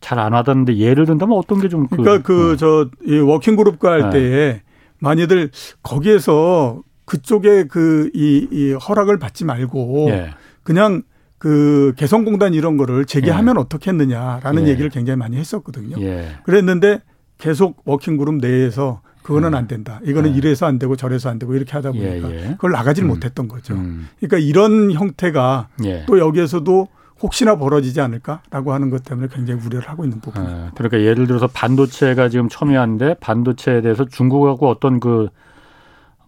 [0.01, 3.23] 잘 안 하던데 예를 든다면 어떤 게 좀그 그러니까 그저 어.
[3.25, 4.09] 워킹 그룹과 할 네.
[4.11, 4.61] 때에
[4.99, 5.49] 많이들
[5.83, 10.31] 거기에서 그쪽에 그이 이 허락을 받지 말고 예.
[10.63, 11.03] 그냥
[11.37, 13.61] 그 개성공단 이런 거를 재개하면 예.
[13.61, 14.71] 어떻겠느냐라는 예.
[14.71, 15.97] 얘기를 굉장히 많이 했었거든요.
[15.99, 16.37] 예.
[16.43, 17.01] 그랬는데
[17.37, 19.57] 계속 워킹그룹 내에서 그거는 예.
[19.57, 19.99] 안 된다.
[20.03, 20.37] 이거는 예.
[20.37, 23.09] 이래서 안 되고 저래서 안 되고 이렇게 하다 보니까 예, 그걸 나가질 음.
[23.09, 23.73] 못했던 거죠.
[23.73, 24.07] 음.
[24.19, 25.69] 그러니까 이런 형태가
[26.07, 26.87] 또 여기에서도
[27.21, 30.67] 혹시나 벌어지지 않을까라고 하는 것 때문에 굉장히 우려를 하고 있는 부분입니다.
[30.67, 35.29] 아, 그러니까 예를 들어서 반도체가 지금 첨예한데 반도체에 대해서 중국하고 어떤 그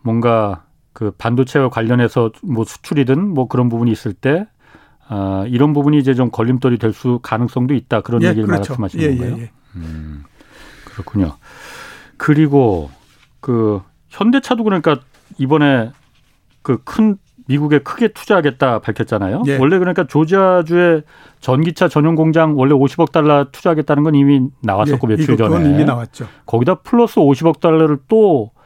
[0.01, 4.47] 뭔가 그 반도체와 관련해서 뭐 수출이든 뭐 그런 부분이 있을 때
[5.09, 8.73] 아, 이런 부분이 이제 좀 걸림돌이 될 수 가능성도 있다 그런 예, 얘기를 그렇죠.
[8.73, 9.37] 말씀하시는 예, 건가요?
[9.37, 9.51] 예, 예.
[9.75, 10.23] 음,
[10.85, 11.37] 그렇군요.
[12.17, 12.89] 그리고
[13.39, 14.97] 그 현대차도 그러니까
[15.37, 15.91] 이번에
[16.61, 17.17] 그 큰
[17.49, 19.43] 미국에 크게 투자하겠다 밝혔잖아요.
[19.47, 19.57] 예.
[19.57, 21.03] 원래 그러니까 조지아주에
[21.39, 25.69] 전기차 전용 공장 원래 50억 달러 투자하겠다는 건 이미 나왔었고 예, 며칠 전에.
[25.69, 26.27] 이미 나왔죠.
[26.45, 28.56] 거기다 플러스 50억 달러를 또 어,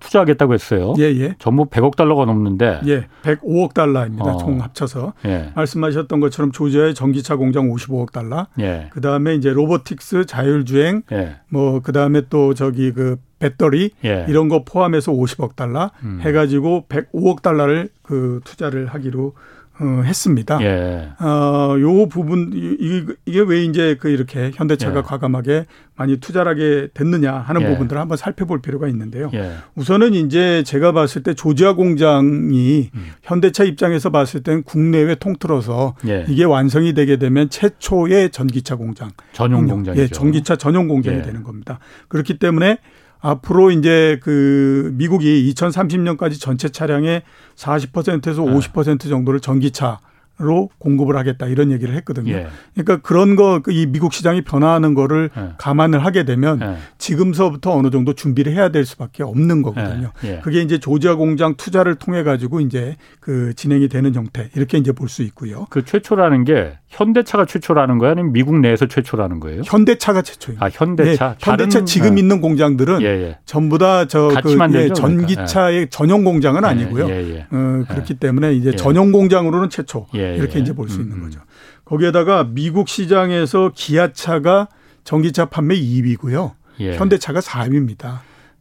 [0.00, 0.94] 투자하겠다고 했어요.
[0.98, 1.34] 예, 예.
[1.38, 2.80] 전부 100억 달러가 넘는데.
[2.86, 4.34] 예, 105억 달러입니다.
[4.34, 4.38] 어.
[4.38, 5.12] 총 합쳐서.
[5.26, 5.52] 예.
[5.54, 8.46] 말씀하셨던 것처럼 조지아의 전기차 공장 55억 달러.
[8.58, 8.88] 예.
[8.90, 11.36] 그 다음에 이제 로보틱스, 자율주행, 예.
[11.48, 14.24] 뭐 그 다음에 또 저기 그 배터리 예.
[14.28, 16.20] 이런 거 포함해서 50억 달러 음.
[16.22, 19.34] 해가지고 105억 달러를 그 투자를 하기로
[19.80, 20.58] 어, 했습니다.
[20.62, 21.08] 예.
[21.18, 25.02] 어, 요 부분, 이, 이게 왜 이제 그 이렇게 현대차가 예.
[25.02, 27.66] 과감하게 많이 투자를 하게 됐느냐 하는 예.
[27.66, 29.30] 부분들을 한번 살펴볼 필요가 있는데요.
[29.34, 29.52] 예.
[29.74, 33.06] 우선은 이제 제가 봤을 때 조지아 공장이 음.
[33.22, 36.24] 현대차 입장에서 봤을 때는 국내외 통틀어서 예.
[36.28, 39.10] 이게 완성이 되게 되면 최초의 전기차 공장.
[39.32, 40.02] 전용 공장이죠.
[40.02, 41.22] 예, 전기차 전용 공장이 예.
[41.22, 41.80] 되는 겁니다.
[42.08, 42.78] 그렇기 때문에
[43.24, 47.22] 앞으로 이제 그 미국이 2030년까지 전체 차량의
[47.56, 49.98] 40%에서 50% 정도를 전기차
[50.38, 52.32] 로 공급을 하겠다 이런 얘기를 했거든요.
[52.32, 52.48] 예.
[52.74, 55.50] 그러니까 그런 거 이 미국 시장이 변화하는 거를 예.
[55.58, 56.76] 감안을 하게 되면 예.
[56.98, 60.10] 지금서부터 어느 정도 준비를 해야 될 수밖에 없는 거거든요.
[60.24, 60.28] 예.
[60.28, 60.40] 예.
[60.42, 65.08] 그게 이제 조지아 공장 투자를 통해 가지고 이제 그 진행이 되는 형태 이렇게 이제 볼
[65.08, 65.66] 수 있고요.
[65.70, 69.62] 그 최초라는 게 현대차가 최초라는 거예요, 아니면 미국 내에서 최초라는 거예요?
[69.64, 70.64] 현대차가 최초입니다.
[70.66, 71.28] 아 현대차.
[71.30, 73.00] 네, 현대차 지금 있는 공장들은
[73.44, 75.90] 전부 다 저 그 예, 전기차의 그러니까.
[75.90, 77.04] 전용 공장은 아니고요.
[77.50, 80.06] 어, 그렇기 때문에 이제 전용 공장으로는 최초.
[80.32, 80.62] 예, 이렇게 예.
[80.62, 81.24] 이제 볼 수 있는 음, 음.
[81.24, 81.40] 거죠.
[81.84, 84.68] 거기에다가 미국 시장에서 기아차가
[85.04, 86.52] 전기차 판매 2위고요.
[86.80, 86.96] 예.
[86.96, 88.20] 현대차가 4위입니다.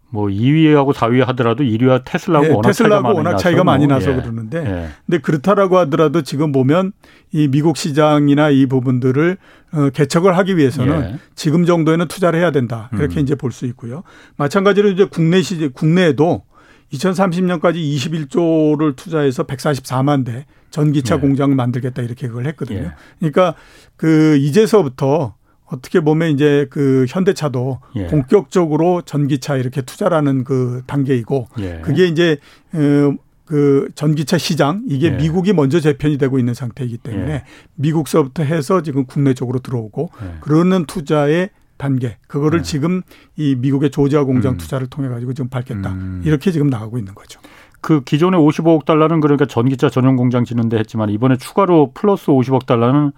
[0.10, 4.16] 뭐 2위하고 4위 하더라도 1위와 테슬라하고 예, 워낙 테슬라하고 차이가 워낙 차이가 많이 나서 예.
[4.18, 4.90] 그러는데 예.
[5.08, 6.92] 근데 그렇다라고 하더라도 지금 보면
[7.32, 9.38] 이 미국 시장이나 이 부분들을
[9.72, 11.20] 어, 개척을 하기 위해서는 예.
[11.34, 12.92] 지금 정도에는 투자를 해야 된다.
[12.94, 13.22] 이렇게 음.
[13.22, 14.04] 이제 볼 수 있고요.
[14.38, 16.44] 마찬가지로 이제 국내 시 국내에도
[16.92, 21.22] 2030년까지 21조를 투자해서 144만 대 전기차 네.
[21.22, 22.80] 공장을 만들겠다 이렇게 그걸 했거든요.
[22.80, 22.92] 예.
[23.20, 23.54] 그러니까
[23.96, 28.08] 그 이제서부터 어떻게 보면 이제 그 현대차도 예.
[28.08, 31.80] 본격적으로 전기차 이렇게 투자라는 그 단계이고 예.
[31.84, 32.38] 그게 이제
[32.74, 33.14] 어,
[33.46, 35.12] 그 전기차 시장 이게 예.
[35.12, 37.44] 미국이 먼저 재편이 되고 있는 상태이기 때문에 예.
[37.76, 40.38] 미국서부터 해서 지금 국내 쪽으로 들어오고 예.
[40.42, 42.64] 그러는 투자의 단계 그거를 네.
[42.64, 43.04] 지금
[43.36, 44.58] 이 미국의 조지아 공장 음.
[44.58, 46.22] 투자를 통해 가지고 지금 밝겠다 음.
[46.26, 47.40] 이렇게 지금 나가고 있는 거죠.
[47.84, 53.12] 그 기존의 55억 달러는 그러니까 전기차 전용 공장 짓는데 했지만 이번에 추가로 플러스 50억 달러는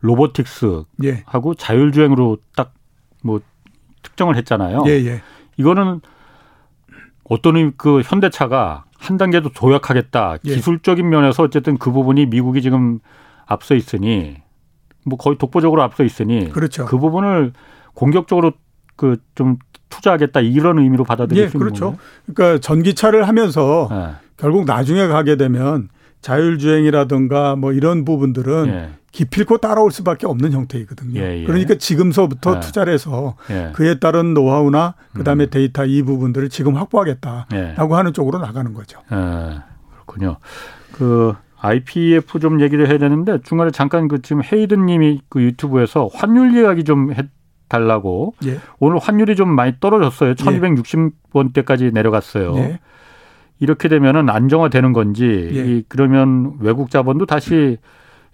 [0.00, 1.22] 로보틱스 예.
[1.26, 2.72] 하고 자율주행으로 딱
[3.22, 3.40] 뭐
[4.02, 4.84] 특정을 했잖아요.
[4.86, 5.22] 예, 예.
[5.56, 6.00] 이거는
[7.24, 10.38] 어떤 그 현대차가 한 단계도 도약하겠다.
[10.44, 10.54] 예.
[10.54, 12.98] 기술적인 면에서 어쨌든 그 부분이 미국이 지금
[13.46, 14.36] 앞서 있으니
[15.04, 16.84] 뭐 거의 독보적으로 앞서 있으니 그렇죠.
[16.84, 17.52] 그 부분을
[17.94, 18.52] 공격적으로
[19.02, 21.96] 그좀 투자하겠다 이런 의미로 받아들일 예, 수 있는 그렇죠.
[22.32, 24.12] 그러니까 전기차를 하면서 네.
[24.36, 25.88] 결국 나중에 가게 되면
[26.20, 28.90] 자율주행이라든가 뭐 이런 부분들은 예.
[29.10, 31.20] 기필코 따라올 수밖에 없는 형태이거든요.
[31.20, 31.44] 예, 예.
[31.44, 32.60] 그러니까 지금서부터 예.
[32.60, 33.72] 투자를 해서 예.
[33.74, 35.50] 그에 따른 노하우나 그다음에 음.
[35.50, 37.74] 데이터 이 부분들을 지금 확보하겠다라고 예.
[37.76, 39.00] 하는 쪽으로 나가는 거죠.
[39.08, 40.36] 그렇군요.
[40.92, 46.54] 그 IPF 좀 얘기를 해야 되는데 중간에 잠깐 그 지금 헤이든 님이 그 유튜브에서 환율
[46.56, 47.28] 이야기 좀 해,
[47.72, 48.58] 달라고 예.
[48.78, 50.34] 오늘 환율이 좀 많이 떨어졌어요.
[50.34, 52.54] 1260원대까지 내려갔어요.
[52.58, 52.80] 예.
[53.60, 55.64] 이렇게 되면은 안정화되는 건지 예.
[55.64, 57.78] 이 그러면 외국 자본도 다시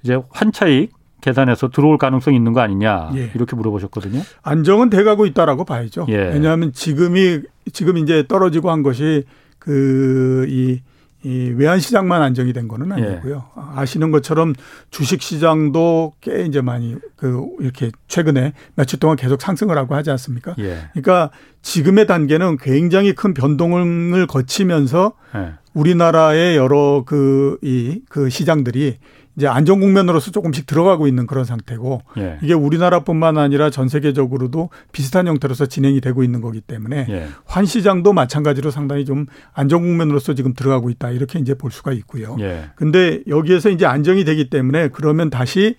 [0.02, 3.30] 이제 환차익 계산해서 들어올 가능성이 있는 거 아니냐 예.
[3.34, 4.20] 이렇게 물어보셨거든요.
[4.42, 6.06] 안정은 돼가고 있다라고 봐야죠.
[6.08, 6.16] 예.
[6.16, 9.24] 왜냐하면 지금이 지금 이제 떨어지고 한 것이
[9.60, 10.80] 그이
[11.28, 13.34] 이 외환 시장만 안정이 된 거는 아니고요.
[13.36, 13.62] 예.
[13.76, 14.54] 아시는 것처럼
[14.90, 20.54] 주식 시장도 꽤 이제 많이 그 이렇게 최근에 며칠 동안 계속 상승을 하고 하지 않습니까?
[20.58, 20.88] 예.
[20.94, 25.52] 그러니까 지금의 단계는 굉장히 큰 변동을 거치면서 예.
[25.74, 28.96] 우리나라의 여러 그 이그 그 시장들이
[29.38, 32.38] 이제 안정 국면으로서 조금씩 들어가고 있는 그런 상태고 예.
[32.42, 37.28] 이게 우리나라뿐만 아니라 전 세계적으로도 비슷한 형태로서 진행이 되고 있는 거기 때문에 예.
[37.44, 42.36] 환 시장도 마찬가지로 상당히 좀 안정 국면으로서 지금 들어가고 있다 이렇게 이제 볼 수가 있고요.
[42.40, 42.64] 예.
[42.74, 45.76] 근데 여기에서 이제 안정이 되기 때문에 그러면 다시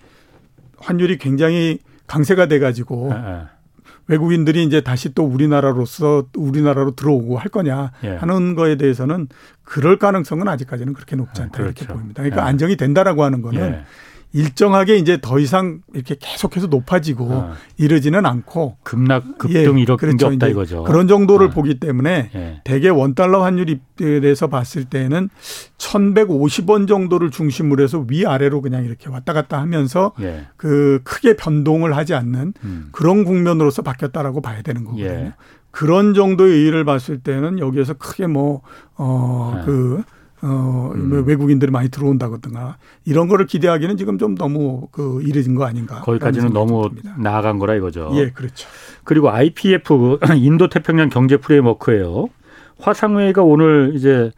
[0.78, 3.42] 환율이 굉장히 강세가 돼 가지고 예, 예.
[4.10, 8.16] 외국인들이 이제 다시 또 우리나라로서 우리나라로 들어오고 할 거냐 예.
[8.16, 9.28] 하는 거에 대해서는
[9.62, 11.84] 그럴 가능성은 아직까지는 그렇게 높지 않다 아, 그렇죠.
[11.84, 12.22] 이렇게 보입니다.
[12.22, 12.48] 그러니까 예.
[12.48, 13.84] 안정이 된다라고 하는 거는 예.
[14.32, 17.52] 일정하게 이제 더 이상 이렇게 계속해서 높아지고 어.
[17.78, 20.16] 이러지는 않고 급락 급등 예, 이런 그렇죠.
[20.16, 20.84] 게 없다 이거죠.
[20.84, 21.50] 그런 정도를 어.
[21.50, 22.60] 보기 때문에 예.
[22.64, 25.30] 대개 원달러 환율에 대해서 봤을 때는
[25.78, 30.46] 1,150원 정도를 중심으로 해서 위아래로 그냥 이렇게 왔다 갔다 하면서 예.
[30.56, 32.88] 그 크게 변동을 하지 않는 음.
[32.92, 35.06] 그런 국면으로서 바뀌었다라고 봐야 되는 거거든요.
[35.08, 35.32] 예.
[35.72, 38.62] 그런 정도의 의의를 봤을 때는 여기에서 크게 뭐
[38.96, 40.02] 어 그
[40.42, 41.08] 어, 음.
[41.10, 46.00] 뭐 외국인들이 많이 들어온다거나 이런 거를 기대하기는 지금 좀 너무 그 이르진 거 아닌가.
[46.00, 47.14] 거기까지는 너무 듭니다.
[47.18, 48.10] 나아간 거라 이거죠.
[48.14, 48.68] 예, 그렇죠.
[49.04, 52.28] 그리고 IPF 인도 태평양 경제 프레임워크예요.
[52.78, 54.32] 화상 회의가 오늘 이제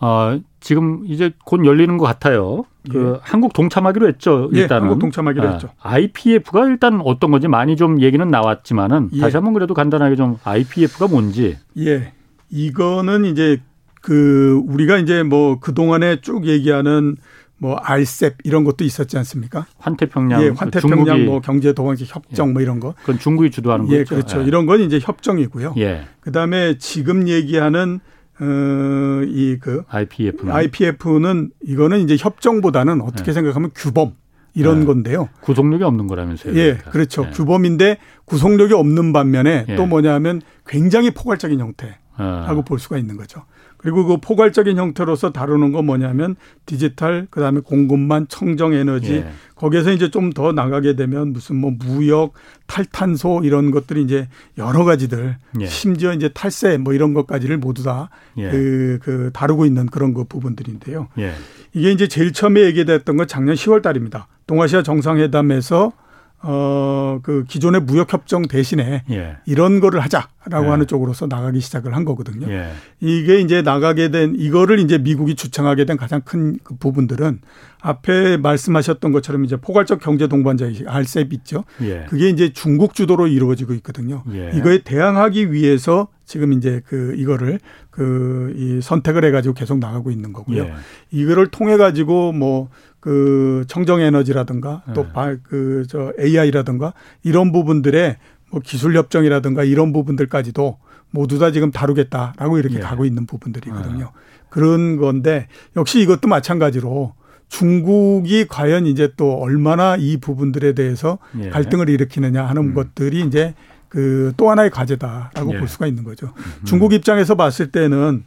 [0.00, 2.64] 어, 지금 이제 곧 열리는 것 같아요.
[2.90, 3.20] 그 예.
[3.22, 4.48] 한국 동참하기로 했죠.
[4.52, 5.68] 일단은 예, 한국 동참하기로 아, 했죠.
[5.82, 9.20] IPF가 일단 어떤 건지 많이 좀 얘기는 나왔지만은 예.
[9.20, 11.58] 다시 한번 그래도 간단하게 좀 IPF가 뭔지.
[11.78, 12.12] 예.
[12.50, 13.60] 이거는 이제
[14.00, 17.16] 그 우리가 이제 뭐 그동안에 쭉 얘기하는
[17.58, 19.66] 뭐 알셉 이런 것도 있었지 않습니까?
[19.78, 22.52] 환태평양, 예, 환태평양 뭐 경제 동반기 협정 예.
[22.52, 22.94] 뭐 이런 거.
[23.00, 24.14] 그건 중국이 주도하는 예, 거죠.
[24.14, 24.40] 그렇죠.
[24.40, 24.44] 예.
[24.46, 25.74] 이런 건 이제 협정이고요.
[25.76, 26.06] 예.
[26.20, 28.00] 그다음에 지금 얘기하는
[28.40, 33.34] 어, 이그 IPF IPF는 이거는 이제 협정보다는 어떻게 예.
[33.34, 34.14] 생각하면 규범
[34.54, 34.86] 이런 예.
[34.86, 35.28] 건데요.
[35.42, 36.54] 구속력이 없는 거라면서요.
[36.54, 36.90] 예, 그러니까.
[36.90, 37.26] 그렇죠.
[37.26, 37.30] 예.
[37.32, 43.44] 규범인데 구속력이 없는 반면에 또 뭐냐면 굉장히 포괄적인 형태라고 볼 수가 있는 거죠.
[43.80, 49.30] 그리고 그 포괄적인 형태로서 다루는 건 뭐냐면 디지털 그다음에 공급망 청정 에너지 예.
[49.54, 52.34] 거기에서 이제 좀 더 나가게 되면 무슨 뭐 무역
[52.66, 55.66] 탈탄소 이런 것들이 이제 여러 가지들 예.
[55.66, 58.50] 심지어 이제 탈세 뭐 이런 것까지를 모두 다그 예.
[58.50, 61.08] 그, 그 다루고 있는 그런 그 부분들인데요.
[61.18, 61.32] 예.
[61.72, 64.28] 이게 이제 제일 처음에 얘기됐던 건 작년 10월 달입니다.
[64.46, 65.92] 동아시아 정상회담에서
[66.42, 69.36] 어, 그 기존의 무역협정 대신에 예.
[69.44, 70.68] 이런 거를 하자라고 예.
[70.70, 72.50] 하는 쪽으로서 나가기 시작을 한 거거든요.
[72.50, 72.70] 예.
[73.00, 77.40] 이게 이제 나가게 된 이거를 이제 미국이 주창하게 된 가장 큰 그 부분들은
[77.82, 81.64] 앞에 말씀하셨던 것처럼 이제 포괄적 경제 동반자 의식 알셉 있죠.
[81.82, 82.06] 예.
[82.08, 84.22] 그게 이제 중국 주도로 이루어지고 있거든요.
[84.32, 84.52] 예.
[84.54, 87.58] 이거에 대항하기 위해서 지금 이제 그 이거를
[87.90, 90.62] 그 이 선택을 해 가지고 계속 나가고 있는 거고요.
[90.62, 90.72] 예.
[91.10, 92.68] 이거를 통해 가지고 뭐
[93.00, 96.24] 그 청정 에너지라든가 또그저 네.
[96.24, 98.16] AI라든가 이런 부분들의
[98.50, 100.78] 뭐 기술 협정이라든가 이런 부분들까지도
[101.10, 102.80] 모두 다 지금 다루겠다라고 이렇게 예.
[102.80, 104.04] 가고 있는 부분들이거든요.
[104.04, 104.20] 예.
[104.50, 107.14] 그런 건데 역시 이것도 마찬가지로
[107.50, 111.50] 중국이 과연 이제 또 얼마나 이 부분들에 대해서 예.
[111.50, 112.74] 갈등을 일으키느냐 하는 음.
[112.74, 113.54] 것들이 이제
[113.88, 115.58] 그 또 하나의 과제다라고 예.
[115.58, 116.32] 볼 수가 있는 거죠.
[116.36, 116.64] 음.
[116.64, 118.22] 중국 입장에서 봤을 때는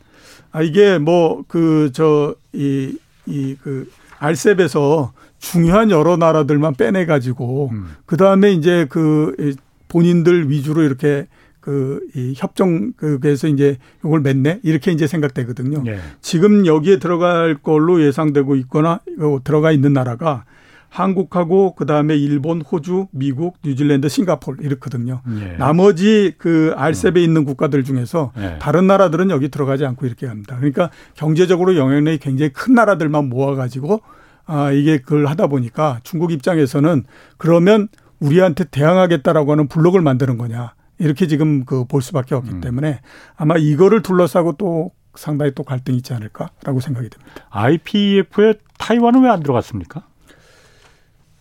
[0.52, 7.88] 아 이게 뭐 그 저 이 이 그 알셉에서 중요한 여러 나라들만 빼내 가지고 음.
[8.06, 9.56] 그 다음에 이제 그
[9.88, 11.28] 본인들 위주로 이렇게
[11.64, 15.84] 그 이 협정 그에서 이제 이걸 맺네 이렇게 이제 생각되거든요.
[15.88, 16.00] 예.
[16.22, 19.00] 지금 여기에 들어갈 걸로 예상되고 있거나
[19.46, 20.44] 들어가 있는 나라가
[20.90, 25.22] 한국하고 그다음에 일본, 호주, 미국, 뉴질랜드, 싱가폴 이렇거든요.
[25.40, 25.56] 예.
[25.58, 27.24] 나머지 그 알셉에 어.
[27.24, 28.58] 있는 국가들 중에서 예.
[28.60, 30.58] 다른 나라들은 여기 들어가지 않고 이렇게 합니다.
[30.58, 34.02] 그러니까 경제적으로 영향력이 굉장히 큰 나라들만 모아 가지고
[34.46, 37.06] 아 이게 그걸 하다 보니까 중국 입장에서는
[37.38, 37.88] 그러면
[38.20, 40.74] 우리한테 대항하겠다라고 하는 블록을 만드는 거냐.
[41.04, 42.62] 이렇게 지금 그 볼 수밖에 없기 음.
[42.62, 43.02] 때문에
[43.36, 47.46] 아마 이거를 둘러싸고 또 상당히 또 갈등이 있지 않을까라고 생각이 됩니다.
[47.52, 50.04] IPEF에 타이완은 왜 안 들어갔습니까?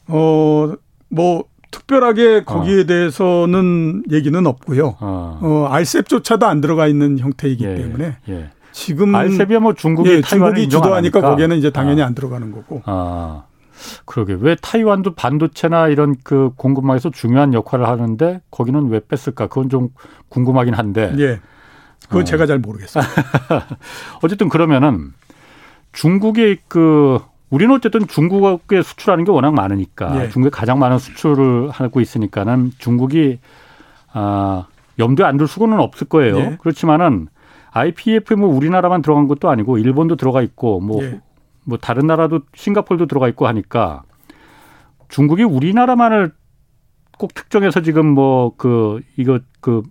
[0.09, 0.73] 어,
[1.09, 2.85] 뭐, 특별하게 거기에 어.
[2.85, 4.97] 대해서는 얘기는 없고요.
[5.01, 5.39] 어.
[5.41, 8.51] 어, 알셉조차도 안 들어가 있는 형태이기 예, 때문에 예.
[8.73, 12.07] 지금 알셉이야 뭐 중국이 예, 중국이 주도하니까 거기에는 이제 당연히 아.
[12.07, 12.83] 안 들어가는 거고.
[12.85, 13.45] 아.
[14.05, 19.47] 그러게 왜 타이완도 반도체나 이런 그 공급망에서 중요한 역할을 하는데 거기는 왜 뺐을까?
[19.49, 19.89] 그건 좀
[20.29, 21.15] 궁금하긴 한데.
[21.19, 21.41] 예.
[22.05, 22.25] 그건 어.
[22.25, 23.05] 제가 잘 모르겠어요.
[24.23, 25.13] 어쨌든 그러면은
[25.93, 27.19] 중국의 그
[27.51, 30.29] 우리는 어쨌든 중국에 수출하는 게 워낙 많으니까 예.
[30.31, 33.39] 중국에 가장 많은 수출을 하고 있으니까는 중국이
[34.13, 34.67] 아
[34.99, 36.39] 염두에 안 둘 수고는 없을 거예요.
[36.39, 36.57] 예.
[36.61, 37.29] 그렇지만은
[37.73, 41.21] IPF 뭐 우리나라만 들어간 것도 아니고 일본도 들어가 있고 뭐뭐 예.
[41.65, 44.03] 뭐 다른 나라도 싱가폴도 들어가 있고 하니까
[45.09, 46.33] 중국이 우리나라만을
[47.19, 49.83] 꼭 특정해서 지금 뭐 그 이거 그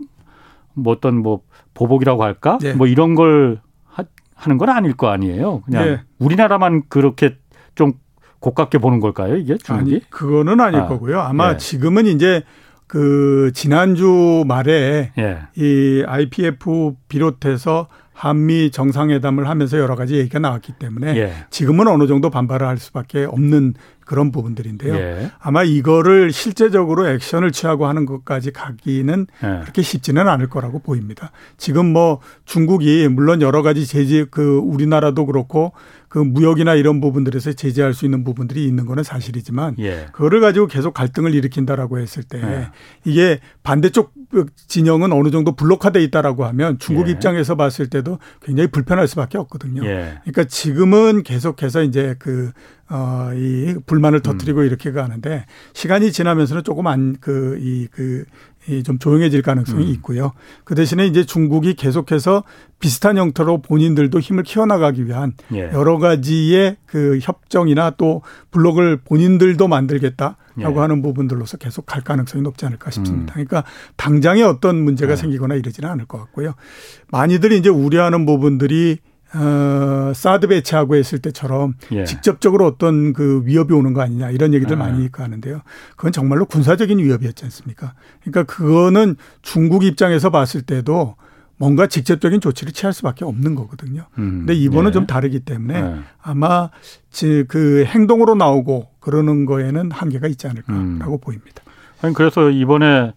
[0.73, 1.41] 뭐 어떤 뭐
[1.73, 2.57] 보복이라고 할까?
[2.63, 2.73] 예.
[2.73, 4.03] 뭐 이런 걸 하,
[4.36, 5.62] 하는 건 아닐 거 아니에요.
[5.62, 6.01] 그냥 예.
[6.19, 7.38] 우리나라만 그렇게
[7.75, 7.93] 좀
[8.39, 9.91] 고깝게 보는 걸까요, 이게 중국이?
[9.95, 11.19] 아니, 그거는 아닐 아, 거고요.
[11.19, 11.57] 아마 예.
[11.57, 12.43] 지금은 이제
[12.88, 15.39] 그 지난주 말에 예.
[15.55, 17.88] 이 IPF 비롯해서
[18.21, 21.34] 한미 정상회담을 하면서 여러 가지 얘기가 나왔기 때문에 예.
[21.49, 23.73] 지금은 어느 정도 반발을 할 수밖에 없는
[24.05, 24.93] 그런 부분들인데요.
[24.93, 25.31] 예.
[25.39, 29.47] 아마 이거를 실제적으로 액션을 취하고 하는 것까지 가기는 예.
[29.62, 31.31] 그렇게 쉽지는 않을 거라고 보입니다.
[31.57, 35.71] 지금 뭐 중국이 물론 여러 가지 제재 그 우리나라도 그렇고
[36.07, 40.05] 그 무역이나 이런 부분들에서 제재할 수 있는 부분들이 있는 거는 사실이지만 예.
[40.12, 42.67] 그거를 가지고 계속 갈등을 일으킨다라고 했을 때 예.
[43.03, 44.13] 이게 반대쪽
[44.67, 47.11] 진영은 어느 정도 블록화돼 있다라고 하면 중국 예.
[47.11, 49.85] 입장에서 봤을 때도 굉장히 불편할 수밖에 없거든요.
[49.85, 50.19] 예.
[50.23, 52.51] 그러니까 지금은 계속해서 이제 그
[52.89, 54.65] 어, 이 불만을 터트리고 음.
[54.65, 58.23] 이렇게 가는데 시간이 지나면서는 조금 안 그 이그이
[58.84, 59.91] 좀 조용해질 가능성이 음.
[59.93, 60.34] 있고요.
[60.63, 62.43] 그 대신에 이제 중국이 계속해서
[62.80, 65.69] 비슷한 형태로 본인들도 힘을 키워나가기 위한 예.
[65.74, 68.21] 여러 가지의 그 협정이나 또
[68.52, 70.80] 블록을 본인들도 만들겠다라고 예.
[70.80, 73.34] 하는 부분들로서 계속 갈 가능성이 높지 않을까 싶습니다.
[73.34, 73.45] 음.
[73.45, 73.63] 그러니까
[73.97, 75.15] 당장에 어떤 문제가 예.
[75.15, 76.54] 생기거나 이러지는 않을 것 같고요.
[77.12, 79.00] 많이들 이제 우려하는 부분들이
[79.33, 82.03] 어, 사드 배치하고 했을 때처럼 예.
[82.03, 84.79] 직접적으로 어떤 그 위협이 오는 거 아니냐 이런 얘기들 아.
[84.79, 85.61] 많이 하는데요.
[85.95, 87.93] 그건 정말로 군사적인 위협이었지 않습니까?
[88.21, 91.15] 그러니까 그거는 중국 입장에서 봤을 때도
[91.57, 94.07] 뭔가 직접적인 조치를 취할 수밖에 없는 거거든요.
[94.17, 94.91] 음, 근데 이번은 네.
[94.93, 95.99] 좀 다르기 때문에 네.
[96.21, 96.71] 아마
[97.47, 101.21] 그 행동으로 나오고 그러는 거에는 한계가 있지 않을까라고 음.
[101.21, 101.61] 보입니다.
[102.01, 103.13] 아니 그래서 이번에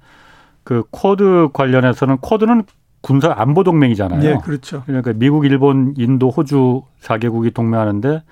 [0.62, 2.64] 그 쿼드 관련해서는 쿼드는
[3.04, 4.20] 군사 안보 동맹이잖아요.
[4.20, 4.82] 네, 그렇죠.
[4.86, 8.22] 그러니까 미국, 일본, 인도, 호주 4개국이 동맹하는데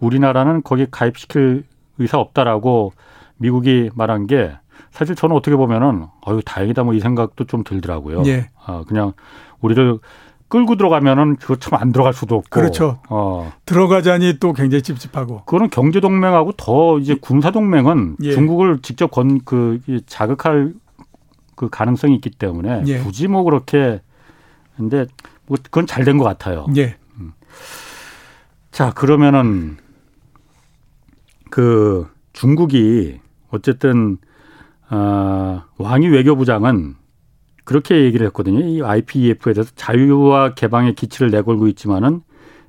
[0.00, 1.64] 우리나라는 거기 가입시킬
[1.98, 2.92] 의사 없다라고
[3.36, 4.52] 미국이 말한 게
[4.90, 8.22] 사실 저는 어떻게 보면은 어유 다행이다 뭐 이 생각도 좀 들더라고요.
[8.24, 8.48] 예.
[8.64, 9.12] 아, 그냥
[9.60, 9.98] 우리를
[10.48, 12.48] 끌고 들어가면은 그거 참 안 들어갈 수도 없고.
[12.48, 13.00] 그렇죠.
[13.10, 13.52] 어.
[13.66, 15.42] 들어가자니 또 굉장히 찝찝하고.
[15.44, 18.32] 그거는 경제 동맹하고 더 이제 군사 동맹은 예.
[18.32, 20.72] 중국을 직접 건 그 자극할
[21.54, 22.98] 그 가능성이 있기 때문에 예.
[23.00, 24.00] 굳이 뭐 그렇게
[24.76, 25.06] 근데
[25.46, 26.66] 뭐 그건 잘 된 것 같아요.
[26.76, 26.96] 예.
[27.18, 27.32] 음.
[28.70, 29.76] 자 그러면은
[31.50, 34.18] 그 중국이 어쨌든
[34.90, 36.96] 어, 왕이 외교부장은
[37.64, 38.60] 그렇게 얘기를 했거든요.
[38.60, 42.22] 이 IPEF에 대해서 자유와 개방의 기치를 내걸고 있지만은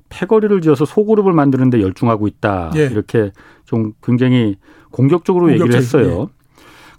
[0.08, 2.70] 패거리를 지어서 소그룹을 만드는데 열중하고 있다.
[2.76, 2.84] 예.
[2.84, 3.32] 이렇게
[3.64, 4.56] 좀 굉장히
[4.90, 6.28] 공격적으로 얘기를 했어요.
[6.30, 6.44] 예.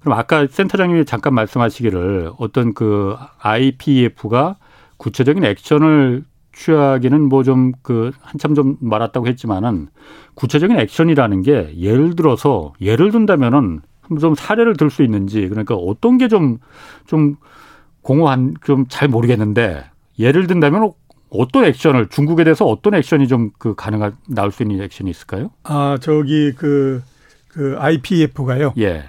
[0.01, 4.57] 그럼 아까 센터장님이 잠깐 말씀하시기를 어떤 그 IPEF가
[4.97, 9.87] 구체적인 액션을 취하기는 뭐 좀 그 한참 좀 말았다고 했지만은
[10.35, 13.81] 구체적인 액션이라는 게 예를 들어서 예를 든다면은
[14.21, 16.59] 좀 사례를 들 수 있는지 그러니까 어떤 게 좀
[17.07, 17.35] 좀
[18.01, 19.83] 공허한 좀 잘 모르겠는데
[20.19, 20.91] 예를 든다면
[21.29, 25.49] 어떤 액션을 중국에 대해서 어떤 액션이 좀 그 가능할 나올 수 있는 액션이 있을까요?
[25.63, 27.01] 아 저기 그그
[27.49, 28.73] 그 IPF가요.
[28.77, 29.03] 예.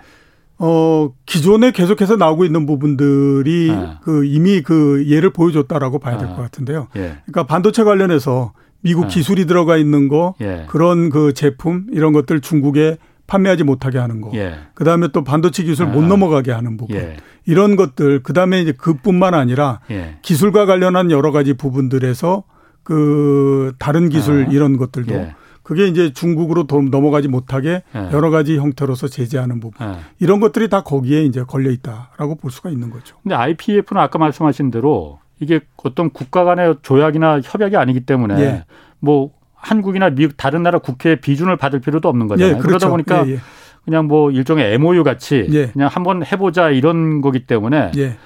[0.58, 3.98] 어, 기존에 계속해서 나오고 있는 부분들이 아.
[4.02, 6.42] 그 이미 그 예를 보여줬다라고 봐야 될것 아.
[6.42, 6.88] 같은데요.
[6.96, 7.18] 예.
[7.26, 9.08] 그러니까 반도체 관련해서 미국 아.
[9.08, 10.64] 기술이 들어가 있는 거 예.
[10.68, 14.30] 그런 그 제품 이런 것들 중국에 판매하지 못하게 하는 거.
[14.34, 14.54] 예.
[14.74, 16.06] 그다음에 또 반도체 기술 못 아.
[16.06, 16.96] 넘어가게 하는 부분.
[16.96, 17.16] 예.
[17.44, 20.18] 이런 것들 그다음에 이제 그뿐만 아니라 예.
[20.22, 22.44] 기술과 관련한 여러 가지 부분들에서
[22.82, 24.52] 그 다른 기술 아.
[24.52, 25.34] 이런 것들도 예.
[25.66, 28.08] 그게 이제 중국으로 넘어가지 못하게 네.
[28.12, 29.96] 여러 가지 형태로서 제재하는 부분 네.
[30.20, 33.16] 이런 것들이 다 거기에 이제 걸려 있다라고 볼 수가 있는 거죠.
[33.24, 38.64] 근데 IPF는 아까 말씀하신 대로 이게 어떤 국가 간의 조약이나 협약이 아니기 때문에 예.
[39.00, 42.58] 뭐 한국이나 미국 다른 나라 국회의 비준을 받을 필요도 없는 거잖아요.
[42.58, 42.68] 예, 그렇죠.
[42.68, 43.38] 그러다 보니까 예, 예.
[43.84, 45.66] 그냥 뭐 일종의 MOU 같이 예.
[45.72, 48.16] 그냥 한번 해보자 이런 거기 때문에 예.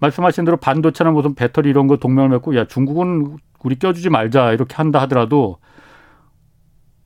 [0.00, 4.74] 말씀하신 대로 반도체나 무슨 배터리 이런 거 동맹을 맺고 야 중국은 우리 껴주지 말자 이렇게
[4.74, 5.56] 한다 하더라도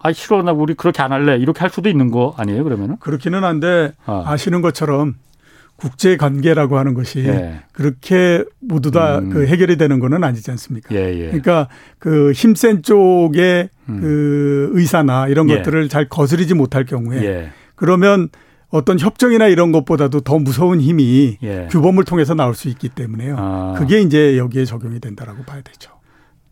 [0.05, 3.43] 아 싫어 나 우리 그렇게 안 할래 이렇게 할 수도 있는 거 아니에요 그러면은 그렇기는
[3.43, 4.23] 한데 아.
[4.27, 5.14] 아시는 것처럼
[5.77, 7.62] 국제 관계라고 하는 것이 예.
[7.73, 9.47] 그렇게 모두 다그 음.
[9.47, 10.95] 해결이 되는 거는 아니지 않습니까?
[10.95, 11.27] 예, 예.
[11.27, 14.01] 그러니까 그 힘센 쪽의 음.
[14.01, 15.57] 그 의사나 이런 예.
[15.57, 17.51] 것들을 잘 거스르지 못할 경우에 예.
[17.75, 18.29] 그러면
[18.69, 21.69] 어떤 협정이나 이런 것보다도 더 무서운 힘이 예.
[21.71, 23.37] 규범을 통해서 나올 수 있기 때문에요.
[23.38, 23.75] 아.
[23.79, 25.93] 그게 이제 여기에 적용이 된다라고 봐야 되죠.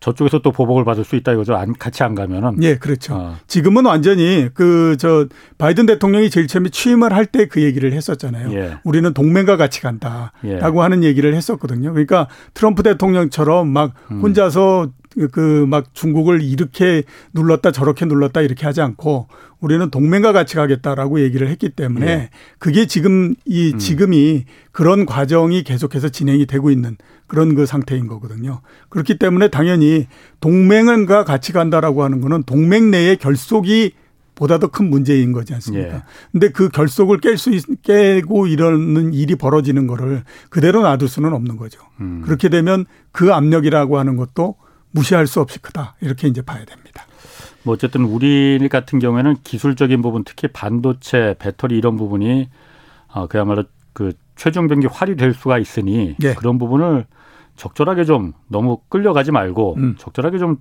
[0.02, 1.54] 저쪽에서 또 보복을 받을 수 있다 이거죠.
[1.54, 2.62] 안, 같이 안 가면은.
[2.62, 3.14] 예, 그렇죠.
[3.14, 3.36] 어.
[3.46, 5.26] 지금은 완전히 그 저
[5.58, 8.52] 바이든 대통령이 제일 처음에 취임을 할 때 그 얘기를 했었잖아요.
[8.52, 8.76] 예.
[8.84, 10.82] 우리는 동맹과 같이 간다라고 예.
[10.82, 11.92] 하는 얘기를 했었거든요.
[11.92, 14.20] 그러니까 트럼프 대통령처럼 막 음.
[14.20, 14.90] 혼자서
[15.30, 19.28] 그 막 중국을 이렇게 눌렀다 저렇게 눌렀다 이렇게 하지 않고
[19.60, 22.30] 우리는 동맹과 같이 가겠다라고 얘기를 했기 때문에 네.
[22.58, 23.78] 그게 지금 이 음.
[23.78, 26.96] 지금이 그런 과정이 계속해서 진행이 되고 있는
[27.26, 28.60] 그런 그 상태인 거거든요.
[28.88, 30.06] 그렇기 때문에 당연히
[30.40, 33.92] 동맹과 같이 간다라고 하는 거는 동맹 내의 결속이
[34.34, 35.94] 보다 더 큰 문제인 거지 않습니까?
[35.94, 36.02] 예.
[36.32, 37.50] 근데 그 결속을 깰 수,
[37.82, 41.80] 깨고 이러는 일이 벌어지는 거를 그대로 놔둘 수는 없는 거죠.
[42.00, 42.22] 음.
[42.24, 44.56] 그렇게 되면 그 압력이라고 하는 것도
[44.92, 45.96] 무시할 수 없이 크다.
[46.00, 47.04] 이렇게 이제 봐야 됩니다.
[47.64, 52.48] 뭐 어쨌든 우리 같은 경우에는 기술적인 부분 특히 반도체, 배터리 이런 부분이
[53.08, 56.34] 어 그야말로 그 최종 병기 활이 될 수가 있으니 예.
[56.34, 57.06] 그런 부분을
[57.56, 59.96] 적절하게 좀 너무 끌려가지 말고 음.
[59.98, 60.58] 적절하게 좀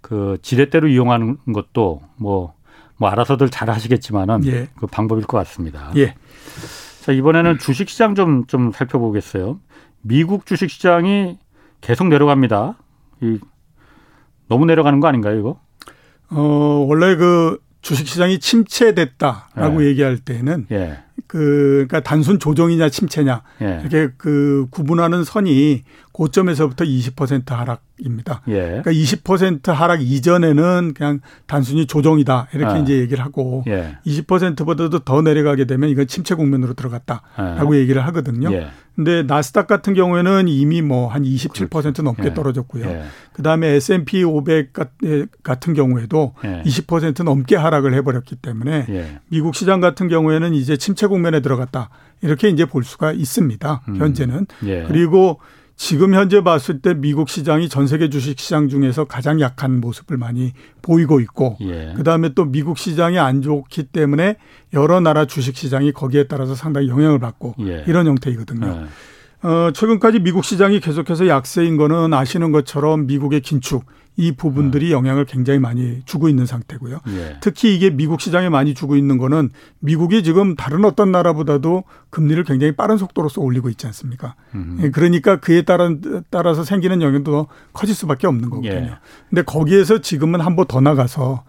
[0.00, 2.54] 그 지렛대로 이용하는 것도 뭐뭐
[2.96, 4.68] 뭐 알아서들 잘 하시겠지만은 예.
[4.76, 5.92] 그 방법일 것 같습니다.
[5.96, 6.14] 예.
[7.02, 9.60] 자 이번에는 주식 시장 좀좀 좀 살펴보겠어요.
[10.02, 11.38] 미국 주식 시장이
[11.80, 12.76] 계속 내려갑니다.
[13.20, 13.38] 이
[14.50, 15.60] 너무 내려가는 거 아닌가요, 이거?
[16.30, 19.86] 어, 원래 그 주식시장이 침체됐다라고 예.
[19.86, 20.98] 얘기할 때는 예.
[21.26, 23.80] 그, 그러니까 단순 조정이냐 침체냐 예.
[23.80, 28.42] 이렇게 그 구분하는 선이 고점에서부터 20% 하락입니다.
[28.48, 28.80] 예.
[28.82, 32.78] 그러니까 20% 하락 이전에는 그냥 단순히 조정이다 이렇게 아.
[32.78, 33.96] 이제 얘기를 하고 예.
[34.06, 37.80] 20%보다도 더 내려가게 되면 이건 침체 국면으로 들어갔다라고 예.
[37.80, 38.52] 얘기를 하거든요.
[38.52, 38.68] 예.
[38.96, 42.02] 근데 나스닥 같은 경우에는 이미 뭐 한 27% 그렇죠.
[42.02, 42.34] 넘게 예.
[42.34, 42.84] 떨어졌고요.
[42.84, 43.02] 예.
[43.32, 44.72] 그다음에 S&P 500
[45.42, 46.62] 같은 경우에도 예.
[46.64, 49.20] 20% 넘게 하락을 해버렸기 때문에 예.
[49.28, 51.90] 미국 시장 같은 경우에는 이제 침체 국면에 들어갔다
[52.22, 53.82] 이렇게 이제 볼 수가 있습니다.
[53.88, 53.96] 음.
[53.96, 54.84] 현재는 예.
[54.88, 55.40] 그리고
[55.76, 60.52] 지금 현재 봤을 때 미국 시장이 전 세계 주식 시장 중에서 가장 약한 모습을 많이
[60.82, 61.94] 보이고 있고 예.
[61.96, 64.36] 그다음에 또 미국 시장이 안 좋기 때문에
[64.74, 67.84] 여러 나라 주식 시장이 거기에 따라서 상당히 영향을 받고 예.
[67.86, 68.66] 이런 형태이거든요.
[68.66, 69.48] 예.
[69.48, 73.86] 어, 최근까지 미국 시장이 계속해서 약세인 거는 아시는 것처럼 미국의 긴축
[74.20, 74.92] 이 부분들이 네.
[74.92, 77.00] 영향을 굉장히 많이 주고 있는 상태고요.
[77.08, 77.36] 예.
[77.40, 79.48] 특히 이게 미국 시장에 많이 주고 있는 거는
[79.78, 84.34] 미국이 지금 다른 어떤 나라보다도 금리를 굉장히 빠른 속도로서 올리고 있지 않습니까?
[84.54, 84.90] 음.
[84.92, 85.90] 그러니까 그에 따라
[86.28, 88.72] 따라서 생기는 영향도 더 커질 수밖에 없는 거거든요.
[88.74, 88.90] 예.
[89.30, 91.44] 근데 거기에서 지금은 한 번 더 나가서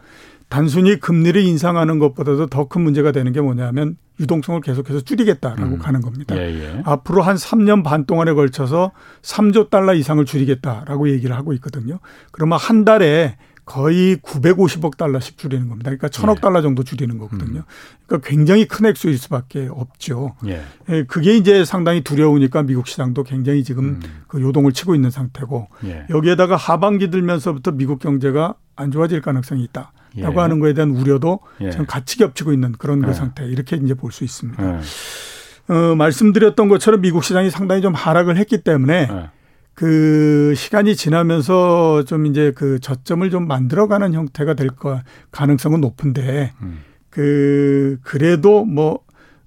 [0.49, 5.79] 단순히 금리를 인상하는 것보다도 더 큰 문제가 되는 게 뭐냐면 유동성을 계속해서 줄이겠다라고 음.
[5.79, 6.37] 가는 겁니다.
[6.37, 6.81] 예, 예.
[6.85, 8.91] 앞으로 한 3년 반 동안에 걸쳐서
[9.21, 11.99] 3조 달러 이상을 줄이겠다라고 얘기를 하고 있거든요.
[12.31, 15.91] 그러면 한 달에 거의 950억 달러씩 줄이는 겁니다.
[15.91, 16.41] 그러니까 천억 예.
[16.41, 17.59] 달러 정도 줄이는 거거든요.
[17.59, 17.63] 음.
[18.05, 20.35] 그러니까 굉장히 큰 액수일 수밖에 없죠.
[20.47, 20.61] 예.
[20.89, 21.03] 예.
[21.03, 24.01] 그게 이제 상당히 두려우니까 미국 시장도 굉장히 지금 음.
[24.27, 26.05] 그 요동을 치고 있는 상태고 예.
[26.09, 29.93] 여기에다가 하반기 들면서부터 미국 경제가 안 좋아질 가능성이 있다.
[30.17, 30.41] 라고 예.
[30.41, 31.71] 하는 거에 대한 우려도 예.
[31.71, 33.13] 참 같이 겹치고 있는 그런 그 예.
[33.13, 34.63] 상태 이렇게 이제 볼 수 있습니다.
[34.63, 35.73] 예.
[35.73, 39.29] 어, 말씀드렸던 것처럼 미국 시장이 상당히 좀 하락을 했기 때문에 예.
[39.73, 45.01] 그 시간이 지나면서 좀 이제 그 저점을 좀 만들어가는 형태가 될 거
[45.31, 46.79] 가능성은 높은데 음.
[47.09, 48.99] 그 그래도 뭐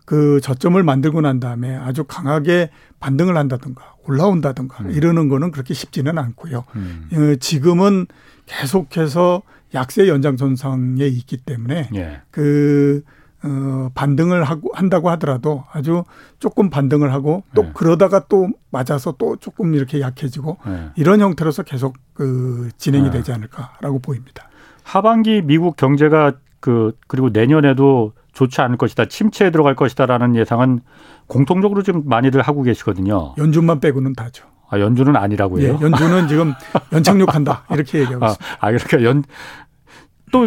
[0.05, 4.91] 그 저점을 만들고 난 다음에 아주 강하게 반등을 한다든가 올라온다든가 음.
[4.91, 6.65] 이러는 거는 그렇게 쉽지는 않고요.
[6.77, 7.09] 음.
[7.12, 8.07] 어, 지금은
[8.47, 9.43] 계속해서
[9.75, 12.22] 약세 연장선상에 있기 때문에 예.
[12.31, 13.03] 그
[13.45, 16.05] 어, 반등을 하고 한다고 하더라도 아주
[16.39, 17.70] 조금 반등을 하고 또 네.
[17.75, 20.89] 그러다가 또 맞아서 또 조금 이렇게 약해지고 네.
[20.97, 23.18] 이런 형태로서 계속 그 진행이 네.
[23.18, 24.49] 되지 않을까라고 보입니다.
[24.83, 30.81] 하반기 미국 경제가 그 그리고 내년에도 좋지 않을 것이다, 침체에 들어갈 것이다라는 예상은
[31.27, 33.35] 공통적으로 지금 많이들 하고 계시거든요.
[33.39, 34.47] 연준만 빼고는 다죠.
[34.70, 35.62] 아, 연준은 아니라고요?
[35.62, 36.53] 예, 연준은 지금
[36.93, 38.57] 연착륙한다 이렇게 얘기하고 아, 있습니다.
[38.61, 39.25] 아, 그러니까 연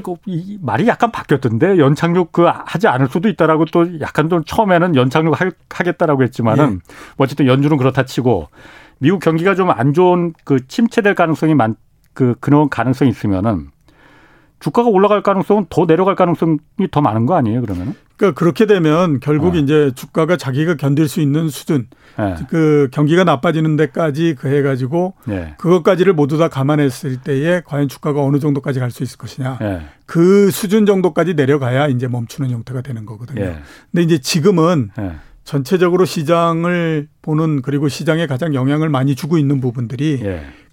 [0.02, 4.96] 또 이 말이 약간 바뀌었던데 연착륙 그 하지 않을 수도 있다라고 또 약간 좀 처음에는
[4.96, 5.36] 연착륙
[5.70, 6.68] 하겠다라고 했지만은 예.
[7.18, 8.50] 뭐 어쨌든 연준은 그렇다 치고
[9.00, 11.76] 미국 경기가 좀 안 좋은 그 침체될 가능성이 많
[12.18, 13.70] 그 그런 가능성이 있으면은
[14.60, 16.58] 주가가 올라갈 가능성은 더 내려갈 가능성이
[16.90, 17.94] 더 많은 거 아니에요, 그러면은?
[18.18, 19.58] 그러니까 그렇게 되면 결국 어.
[19.58, 21.88] 이제 주가가 자기가 견딜 수 있는 수준,
[22.18, 22.36] 네.
[22.50, 25.54] 그 경기가 나빠지는 데까지 그 해가지고 네.
[25.60, 29.82] 그것까지를 모두 다 감안했을 때에 과연 주가가 어느 정도까지 갈 수 있을 것이냐, 네.
[30.08, 33.56] 그 수준 정도까지 내려가야 이제 멈추는 형태가 되는 거거든요.
[33.92, 34.90] 근데 이제 지금은
[35.44, 40.24] 전체적으로 시장을 보는 그리고 시장에 가장 영향을 많이 주고 있는 부분들이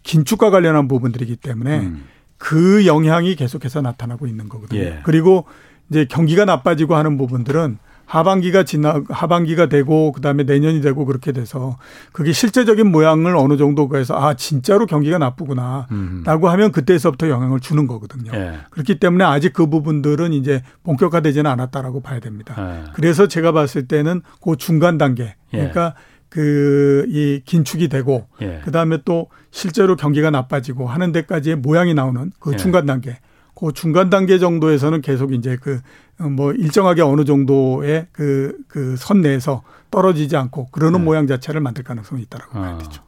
[0.03, 2.05] 긴축과 관련한 부분들이기 때문에 음.
[2.39, 5.01] 그 영향이 계속해서 나타나고 있는 거거든요.
[5.03, 5.47] 그리고
[5.91, 11.79] 이제 경기가 나빠지고 하는 부분들은 하반기가 지나 하반기가 되고 그다음에 내년이 되고 그렇게 돼서
[12.13, 16.25] 그게 실제적인 모양을 어느 정도 가 해서 아 진짜로 경기가 나쁘구나라고 음.
[16.27, 18.33] 하면 그때서부터 영향을 주는 거거든요.
[18.35, 18.59] 예.
[18.71, 22.55] 그렇기 때문에 아직 그 부분들은 이제 본격화되지는 않았다라고 봐야 됩니다.
[22.59, 22.85] 예.
[22.93, 25.59] 그래서 제가 봤을 때는 그 중간 단계 예.
[25.59, 26.15] 그러니까 예.
[26.29, 28.61] 그이 긴축이 되고 예.
[28.65, 32.57] 그다음에 또 실제로 경기가 나빠지고 하는 데까지의 모양이 나오는 그 예.
[32.57, 33.19] 중간 단계
[33.55, 35.81] 그 중간 단계 정도에서는 계속 이제 그
[36.17, 41.05] 뭐 일정하게 어느 정도의 그 그 선 내에서 떨어지지 않고 그러는 네.
[41.05, 42.63] 모양 자체를 만들 가능성이 있다라고 아.
[42.63, 43.03] 봐야 되죠.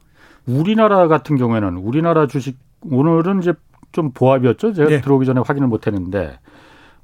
[0.44, 2.58] 우리나라 같은 경우에는 우리나라 주식
[2.90, 3.54] 오늘은 이제
[3.92, 4.72] 좀 보합이었죠.
[4.72, 5.00] 제가 네.
[5.00, 6.40] 들어오기 전에 확인을 못 했는데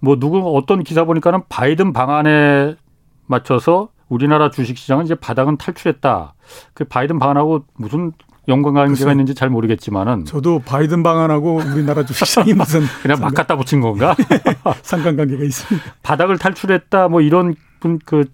[0.00, 2.74] 뭐 누구 어떤 기사 보니까는 바이든 방안에
[3.26, 6.34] 맞춰서 우리나라 주식 시장은 이제 바닥은 탈출했다.
[6.74, 8.10] 그 바이든 방안하고 무슨
[8.48, 14.16] 연관관계가 있는지 잘 모르겠지만은 저도 바이든 방안하고 우리나라 주식시장이 무슨 그냥 막 갖다 붙인 건가?
[14.82, 15.94] 상관관계가 있습니다.
[16.02, 18.24] 바닥을 탈출했다 뭐 이런 분, 그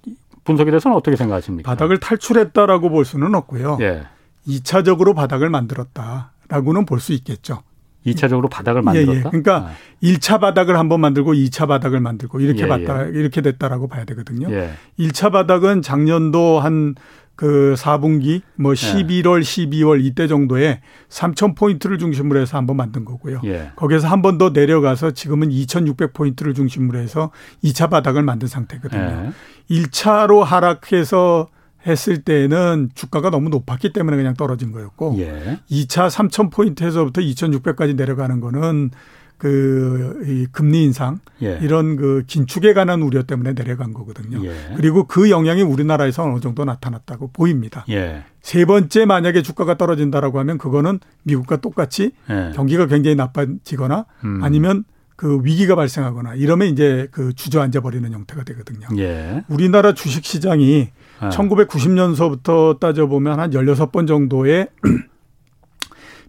[0.45, 1.71] 분석에 대해서는 어떻게 생각하십니까?
[1.71, 3.79] 바닥을 탈출했다라고 볼 수는 없고요.
[3.81, 4.05] 예.
[4.47, 7.63] 2차적으로 바닥을 만들었다라고는 볼 수 있겠죠.
[8.07, 9.13] 2차적으로 바닥을 만들었다.
[9.13, 9.23] 예, 예.
[9.23, 9.71] 그러니까 아.
[10.03, 13.11] 1차 바닥을 한번 만들고 2차 바닥을 만들고 이렇게 예, 봤다 예.
[13.11, 14.51] 이렇게 됐다라고 봐야 되거든요.
[14.51, 14.71] 예.
[14.99, 16.95] 1차 바닥은 작년도 한
[17.39, 19.43] 그 4분기 뭐 11월, 예.
[19.43, 23.41] 12월 이때 정도에 3천 포인트를 중심으로 해서 한번 만든 거고요.
[23.45, 23.71] 예.
[23.77, 27.31] 거기에서 한 번 더 내려가서 지금은 2,600 포인트를 중심으로 해서
[27.63, 29.33] 2차 바닥을 만든 상태거든요.
[29.71, 29.77] 예.
[29.77, 31.49] 1차로 하락해서
[31.87, 35.61] 했을 때는 주가가 너무 높았기 때문에 그냥 떨어진 거였고 예.
[35.71, 38.91] 2차 3,000 포인트에서부터 2,600까지 내려가는 거는
[39.39, 41.59] 그 이 금리 인상 예.
[41.63, 44.45] 이런 그 긴축에 관한 우려 때문에 내려간 거거든요.
[44.45, 44.53] 예.
[44.77, 47.85] 그리고 그 영향이 우리나라에서 어느 정도 나타났다고 보입니다.
[47.89, 48.25] 예.
[48.43, 52.53] 세 번째 만약에 주가가 떨어진다라고 하면 그거는 미국과 똑같이 예.
[52.55, 54.41] 경기가 굉장히 나빠지거나 음.
[54.43, 54.85] 아니면
[55.17, 58.87] 그 위기가 발생하거나 이러면 이제 그 주저앉아 버리는 형태가 되거든요.
[58.99, 59.45] 예.
[59.49, 60.89] 우리나라 주식 시장이
[61.21, 61.29] 네.
[61.31, 64.69] 1990년서부터 따져보면 한 16번 정도의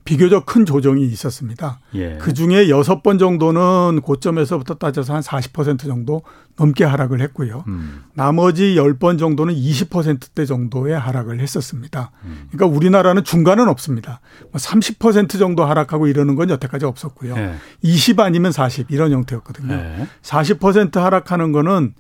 [0.06, 1.80] 비교적 큰 조정이 있었습니다.
[1.96, 2.18] 예.
[2.20, 6.24] 그 중에 여섯 번 정도는 고점에서부터 따져서 한 40% 정도
[6.58, 7.64] 넘게 하락을 했고요.
[7.68, 8.04] 음.
[8.14, 12.12] 나머지 10번 정도는 20%대 정도의 하락을 했었습니다.
[12.26, 12.48] 음.
[12.52, 14.20] 그러니까 우리나라는 중간은 없습니다.
[14.54, 17.36] 30%뭐 정도 하락하고 이러는 건 여태까지 없었고요.
[17.38, 17.54] 예.
[17.82, 19.74] 20 아니면 40 이런 형태였거든요.
[19.74, 20.08] 예.
[20.22, 21.94] 40% 하락하는 거는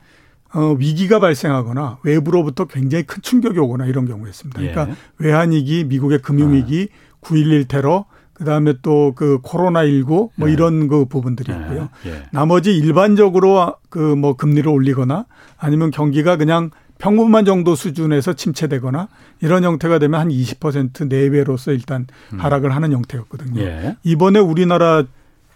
[0.51, 4.59] 어, 위기가 발생하거나 외부로부터 굉장히 큰 충격이 오거나 이런 경우였습니다.
[4.59, 4.95] 그러니까 예.
[5.19, 7.08] 외환위기, 미국의 금융위기, 아.
[7.21, 10.53] 9.11 테러, 그 다음에 또 그 코로나 19 뭐 예.
[10.53, 11.89] 이런 그 부분들이 있고요.
[12.05, 12.09] 예.
[12.09, 12.23] 예.
[12.31, 15.25] 나머지 일반적으로 그 뭐 금리를 올리거나
[15.57, 19.07] 아니면 경기가 그냥 평범한 정도 수준에서 침체되거나
[19.41, 22.39] 이런 형태가 되면 한 20% 내외로서 일단 음.
[22.39, 23.61] 하락을 하는 형태였거든요.
[23.61, 23.95] 예.
[24.03, 25.03] 이번에 우리나라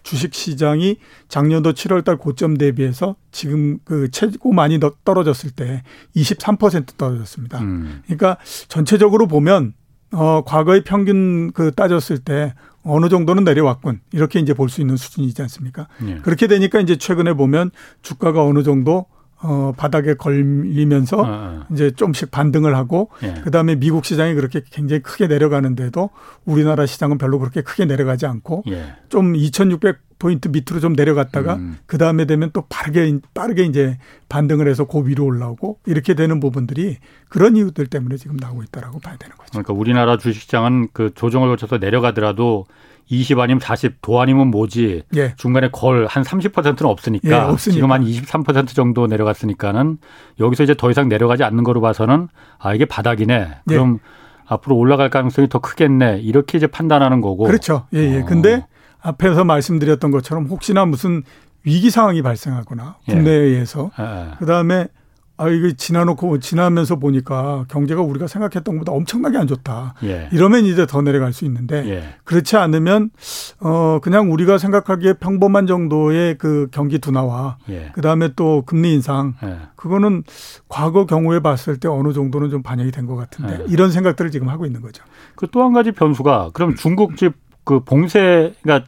[0.02, 0.98] 주식 시장이
[1.28, 5.82] 작년도 7월 달 고점 대비해서 지금 그 최고 많이 떨어졌을 때
[6.16, 7.60] 23% 떨어졌습니다.
[7.60, 8.02] 음.
[8.04, 8.36] 그러니까
[8.68, 9.72] 전체적으로 보면
[10.14, 14.00] 어, 과거의 평균 그 따졌을 때 어느 정도는 내려왔군.
[14.12, 15.88] 이렇게 이제 볼 수 있는 수준이지 않습니까?
[16.06, 16.16] 예.
[16.16, 17.70] 그렇게 되니까 이제 최근에 보면
[18.02, 19.06] 주가가 어느 정도
[19.46, 21.66] 어, 바닥에 걸리면서 아, 아.
[21.70, 23.34] 이제 좀씩 반등을 하고 예.
[23.44, 26.08] 그다음에 미국 시장이 그렇게 굉장히 크게 내려가는데도
[26.46, 28.94] 우리나라 시장은 별로 그렇게 크게 내려가지 않고 예.
[29.10, 31.76] 좀 2,600 포인트 밑으로 좀 내려갔다가 음.
[31.84, 33.98] 그 다음에 되면 또 빠르게 빠르게 이제
[34.30, 36.96] 반등을 해서 그 위로 올라오고 이렇게 되는 부분들이
[37.28, 39.50] 그런 이유들 때문에 지금 나오고 있다라고 봐야 되는 거죠.
[39.50, 42.64] 그러니까 우리나라 주식시장은 그 조정을 거쳐서 내려가더라도
[43.08, 45.02] 20 아니면 40, 도 아니면 뭐지.
[45.16, 45.34] 예.
[45.36, 47.74] 중간에 걸 한 30%는 없으니까, 예, 없으니까.
[47.74, 49.98] 지금 한 23% 정도 내려갔으니까는
[50.40, 52.28] 여기서 이제 더 이상 내려가지 않는 거로 봐서는
[52.58, 53.48] 아 이게 바닥이네.
[53.66, 53.98] 그럼 예.
[54.46, 56.20] 앞으로 올라갈 가능성이 더 크겠네.
[56.20, 57.44] 이렇게 이제 판단하는 거고.
[57.44, 57.86] 그렇죠.
[57.94, 58.20] 예, 예.
[58.20, 58.24] 어.
[58.24, 58.66] 근데
[59.00, 61.22] 앞에서 말씀드렸던 것처럼 혹시나 무슨
[61.64, 63.12] 위기 상황이 발생하거나 예.
[63.12, 64.36] 국내에서 예.
[64.38, 64.88] 그다음에
[65.36, 69.94] 아, 이거 지나놓고 지나면서 보니까 경제가 우리가 생각했던 것보다 엄청나게 안 좋다.
[70.04, 70.28] 예.
[70.32, 72.14] 이러면 이제 더 내려갈 수 있는데 예.
[72.22, 73.10] 그렇지 않으면
[73.58, 77.90] 어 그냥 우리가 생각하기에 평범한 정도의 그 경기 둔화와 예.
[77.94, 79.58] 그 다음에 또 금리 인상 예.
[79.74, 80.22] 그거는
[80.68, 83.64] 과거 경우에 봤을 때 어느 정도는 좀 반영이 된 것 같은데 예.
[83.68, 85.02] 이런 생각들을 지금 하고 있는 거죠.
[85.34, 87.32] 그 또 한 가지 변수가 그럼 중국 집
[87.64, 88.84] 그 봉쇄가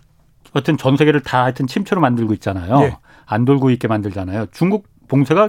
[0.53, 2.79] 어떤 전 세계를 다 하여튼 침체로 만들고 있잖아요.
[2.83, 2.97] 예.
[3.25, 4.47] 안 돌고 있게 만들잖아요.
[4.53, 5.49] 중국 봉쇄가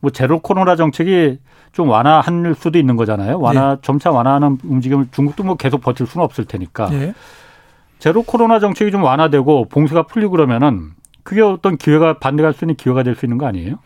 [0.00, 1.38] 뭐 제로 코로나 정책이
[1.72, 3.38] 좀 완화할 수도 있는 거잖아요.
[3.38, 3.76] 완화 예.
[3.82, 6.88] 점차 완화하는 움직임을 중국도 뭐 계속 버틸 수는 없을 테니까.
[6.92, 7.14] 예.
[7.98, 10.90] 제로 코로나 정책이 좀 완화되고 봉쇄가 풀리고 그러면은
[11.22, 13.76] 그게 어떤 기회가 반대갈 수 있는 기회가 될 수 있는 거 아니에요?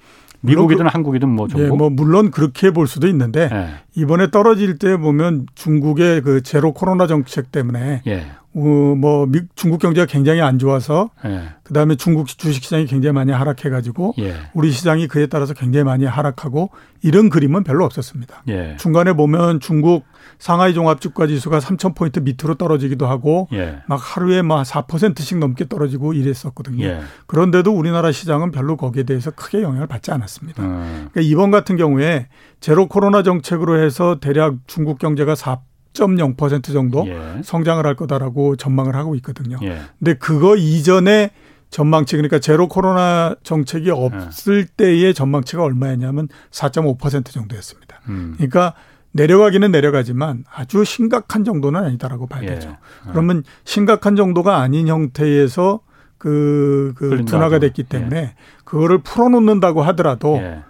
[0.43, 1.67] 미국이든 그, 한국이든 뭐 전부.
[1.67, 3.69] 예, 뭐 물론 그렇게 볼 수도 있는데 예.
[3.95, 8.27] 이번에 떨어질 때 보면 중국의 그 제로 코로나 정책 때문에 예.
[8.53, 11.51] 어, 뭐 미, 중국 경제가 굉장히 안 좋아서 예.
[11.63, 14.35] 그다음에 중국 주식 시장이 굉장히 많이 하락해 가지고 예.
[14.55, 16.71] 우리 시장이 그에 따라서 굉장히 많이 하락하고
[17.03, 18.43] 이런 그림은 별로 없었습니다.
[18.49, 18.77] 예.
[18.79, 20.05] 중간에 보면 중국
[20.41, 23.83] 상하이 종합주가 지수가 3천 포인트 밑으로 떨어지기도 하고 예.
[23.87, 26.85] 막 하루에 막 4%씩 넘게 떨어지고 이랬었거든요.
[26.85, 27.01] 예.
[27.27, 30.65] 그런데도 우리나라 시장은 별로 거기에 대해서 크게 영향을 받지 않았습니다.
[30.65, 31.09] 음.
[31.13, 32.27] 그러니까 이번 같은 경우에
[32.59, 37.43] 제로 코로나 정책으로 해서 대략 중국 경제가 4 0.0% 정도 예.
[37.43, 39.59] 성장을 할 거다라고 전망을 하고 있거든요.
[39.63, 39.81] 예.
[39.99, 41.31] 근데 그거 이전에
[41.71, 44.75] 전망치 그러니까 제로 코로나 정책이 없을 예.
[44.77, 48.01] 때의 전망치가 얼마였냐면 4.5% 정도였습니다.
[48.09, 48.35] 음.
[48.37, 48.75] 그러니까
[49.13, 52.47] 내려가기는 내려가지만 아주 심각한 정도는 아니다라고 봐야 예.
[52.47, 52.77] 되죠.
[53.11, 55.81] 그러면 심각한 정도가 아닌 형태에서
[56.19, 58.35] 그, 그 둔화가 됐기 때문에 예.
[58.65, 60.63] 그거를 풀어놓는다고 하더라도 예.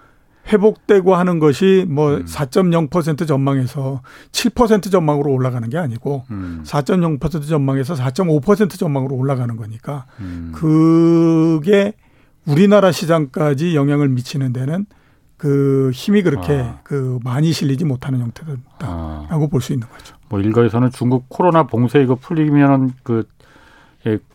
[0.49, 2.25] 회복되고 하는 것이 뭐 음.
[2.25, 6.63] 4.0% 전망에서 7% 전망으로 올라가는 게 아니고 음.
[6.65, 10.53] 4.0% 전망에서 4.5% 전망으로 올라가는 거니까 음.
[10.55, 11.93] 그게
[12.47, 14.87] 우리나라 시장까지 영향을 미치는 데는
[15.37, 16.81] 그 힘이 그렇게 아.
[16.83, 19.49] 그 많이 실리지 못하는 형태다라고 아.
[19.51, 20.17] 볼수 있는 거죠.
[20.29, 23.40] 뭐 일각에서는 중국 코로나 봉쇄 이거 풀리면은 그 예,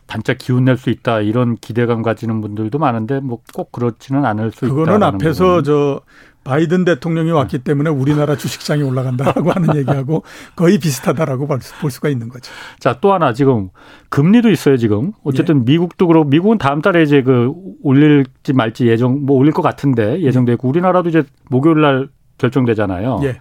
[0.06, 4.66] 반짝 기운 낼 수 있다 이런 기대감 가지는 분들도 많은데 뭐 꼭 그렇지는 않을 수
[4.66, 4.74] 있다.
[4.74, 5.64] 그거는 앞에서 부분은.
[5.64, 6.00] 저
[6.44, 10.22] 바이든 대통령이 왔기 때문에 우리나라 주식시장이 올라간다라고 하는 얘기하고
[10.54, 11.48] 거의 비슷하다라고
[11.80, 12.52] 볼 수가 있는 거죠.
[12.78, 13.70] 자, 또 하나 지금
[14.10, 15.10] 금리도 있어요, 지금.
[15.24, 15.72] 어쨌든 예.
[15.72, 17.52] 미국도 그렇고 미국은 다음 달에 이제 그
[17.82, 22.08] 올릴지 말지 예정 뭐 올릴 것 같은데 예정돼 있고 우리나라도 이제 목요일 날
[22.38, 23.20] 결정되잖아요.
[23.24, 23.40] 예.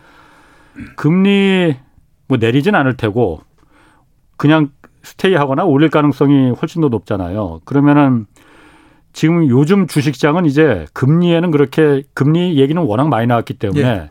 [0.96, 1.76] 금리
[2.28, 3.42] 뭐 내리진 않을 테고
[4.36, 4.70] 그냥
[5.06, 7.62] 스테이하거나 올릴 가능성이 훨씬 더 높잖아요.
[7.64, 8.26] 그러면은
[9.14, 14.10] 지금 요즘 주식시장은 이제 금리에는 그렇게 금리 얘기는 워낙 많이 나왔기 때문에 예.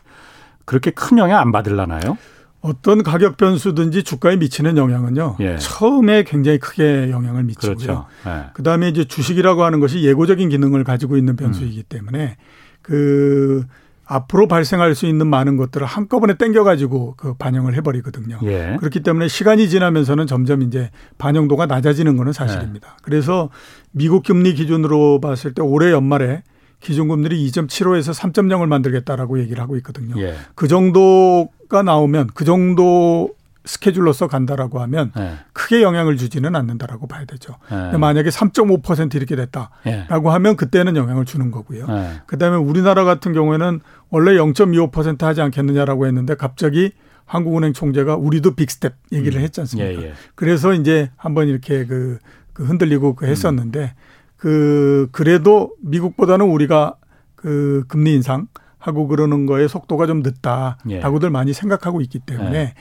[0.65, 2.17] 그렇게 큰 영향 안 받을라나요?
[2.63, 5.37] 어떤 가격 변수든지 주가에 미치는 영향은요.
[5.41, 5.59] 예.
[5.59, 7.77] 처음에 굉장히 크게 영향을 미치고요.
[7.77, 8.07] 그렇죠.
[8.27, 8.47] 예.
[8.55, 11.85] 그다음에 이제 주식이라고 하는 것이 예고적인 기능을 가지고 있는 변수이기 음.
[11.91, 12.37] 때문에
[12.81, 13.67] 그
[14.07, 18.39] 앞으로 발생할 수 있는 많은 것들을 한꺼번에 땡겨가지고 그 반영을 해버리거든요.
[18.45, 18.77] 예.
[18.79, 22.89] 그렇기 때문에 시간이 지나면서는 점점 이제 반영도가 낮아지는 거는 사실입니다.
[22.89, 22.97] 예.
[23.03, 23.51] 그래서
[23.93, 26.43] 미국 금리 기준으로 봤을 때 올해 연말에
[26.81, 30.21] 기준금리를 2.75에서 3.0을 만들겠다라고 얘기를 하고 있거든요.
[30.21, 30.35] 예.
[30.55, 33.31] 그 정도가 나오면 그 정도
[33.65, 35.37] 스케줄로서 간다라고 하면 네.
[35.53, 37.57] 크게 영향을 주지는 않는다라고 봐야 되죠.
[37.71, 37.97] 네.
[37.97, 40.07] 만약에 3.5% 이렇게 됐다라고 네.
[40.09, 41.87] 하면 그때는 영향을 주는 거고요.
[41.87, 42.13] 네.
[42.27, 46.93] 그다음에 우리나라 같은 경우에는 원래 0.25% 하지 않겠느냐라고 했는데 갑자기
[47.27, 49.45] 한국은행 총재가 우리도 빅스텝 얘기를 음.
[49.45, 50.03] 했지 않습니까?
[50.03, 50.13] 예, 예.
[50.35, 52.19] 그래서 이제 한번 이렇게 그,
[52.53, 53.95] 그 흔들리고 그 했었는데
[54.37, 56.97] 그 그래도 미국보다는 우리가
[57.35, 58.47] 그 금리 인상
[58.79, 61.31] 하고 그러는 거에 속도가 좀 늦다라고들 예.
[61.31, 62.75] 많이 생각하고 있기 때문에 예.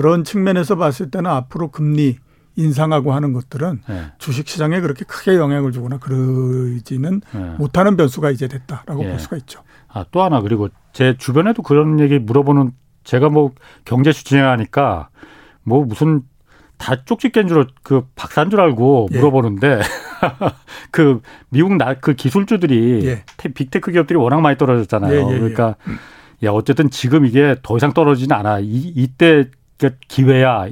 [0.00, 2.16] 그런 측면에서 봤을 때는 앞으로 금리
[2.56, 4.04] 인상하고 하는 것들은 네.
[4.16, 7.40] 주식 시장에 그렇게 크게 영향을 주거나 그러지는 네.
[7.58, 9.10] 못하는 변수가 이제 됐다라고 네.
[9.10, 9.62] 볼 수가 있죠.
[9.88, 12.70] 아, 또 하나 그리고 제 주변에도 그런 얘기 물어보는
[13.04, 13.52] 제가 뭐
[13.84, 15.10] 경제시 진행하니까
[15.64, 16.22] 뭐 무슨
[16.78, 19.18] 다 쪽지 깬줄그 박사인 줄 알고 예.
[19.18, 19.80] 물어보는데
[20.90, 21.20] 그
[21.50, 23.24] 미국 나 그 기술주들이 예.
[23.52, 25.12] 빅테크 기업들이 워낙 많이 떨어졌잖아요.
[25.12, 25.38] 예, 예, 예.
[25.38, 25.76] 그러니까
[26.42, 28.60] 야 어쨌든 지금 이게 더 이상 떨어지지는 않아.
[28.60, 29.50] 이, 이때 그
[30.08, 30.66] 기회야.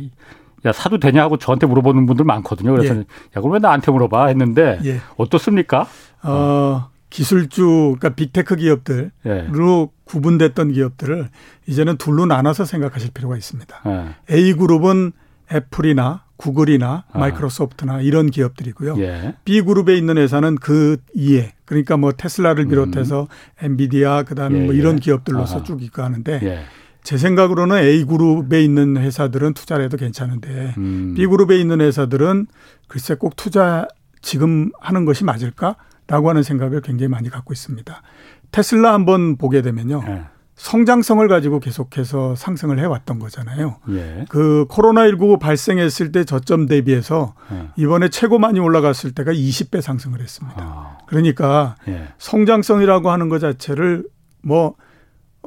[0.67, 2.73] 야 사도 되냐 하고 저한테 물어보는 분들 많거든요.
[2.73, 2.99] 그래서 예.
[3.01, 3.05] 야
[3.35, 5.01] 그럼 왜 나한테 물어봐 했는데 예.
[5.17, 5.87] 어떻습니까?
[6.23, 9.87] 어, 기술주 그러니까 빅테크 기업들로 예.
[10.05, 11.29] 구분됐던 기업들을
[11.67, 13.83] 이제는 둘로 나눠서 생각하실 필요가 있습니다.
[13.87, 14.35] 예.
[14.35, 15.13] A 그룹은
[15.53, 17.19] 애플이나 구글이나 아.
[17.19, 18.97] 마이크로소프트나 이런 기업들이고요.
[18.99, 19.35] 예.
[19.45, 23.27] B 그룹에 있는 회사는 그 이에 그러니까 뭐 테슬라를 비롯해서 음.
[23.65, 25.01] 엔비디아 그다음에 뭐 예, 이런 예.
[25.01, 26.65] 기업들로서 쭉 있고 하는데
[27.03, 31.15] 제 생각으로는 A 그룹에 있는 회사들은 투자를 해도 괜찮은데 음.
[31.17, 32.47] B 그룹에 있는 회사들은
[32.87, 33.87] 글쎄 꼭 투자
[34.21, 38.03] 지금 하는 것이 맞을까라고 하는 생각을 굉장히 많이 갖고 있습니다.
[38.51, 40.03] 테슬라 한번 보게 되면요.
[40.05, 40.25] 네.
[40.59, 43.77] 성장성을 가지고 계속해서 상승을 해왔던 거잖아요.
[43.91, 44.25] 예.
[44.29, 47.69] 그 코로나19 발생했을 때 저점 대비해서 예.
[47.77, 50.61] 이번에 최고 많이 올라갔을 때가 20배 상승을 했습니다.
[50.61, 50.99] 아.
[51.07, 52.09] 그러니까 예.
[52.19, 54.05] 성장성이라고 하는 것 자체를
[54.43, 54.75] 뭐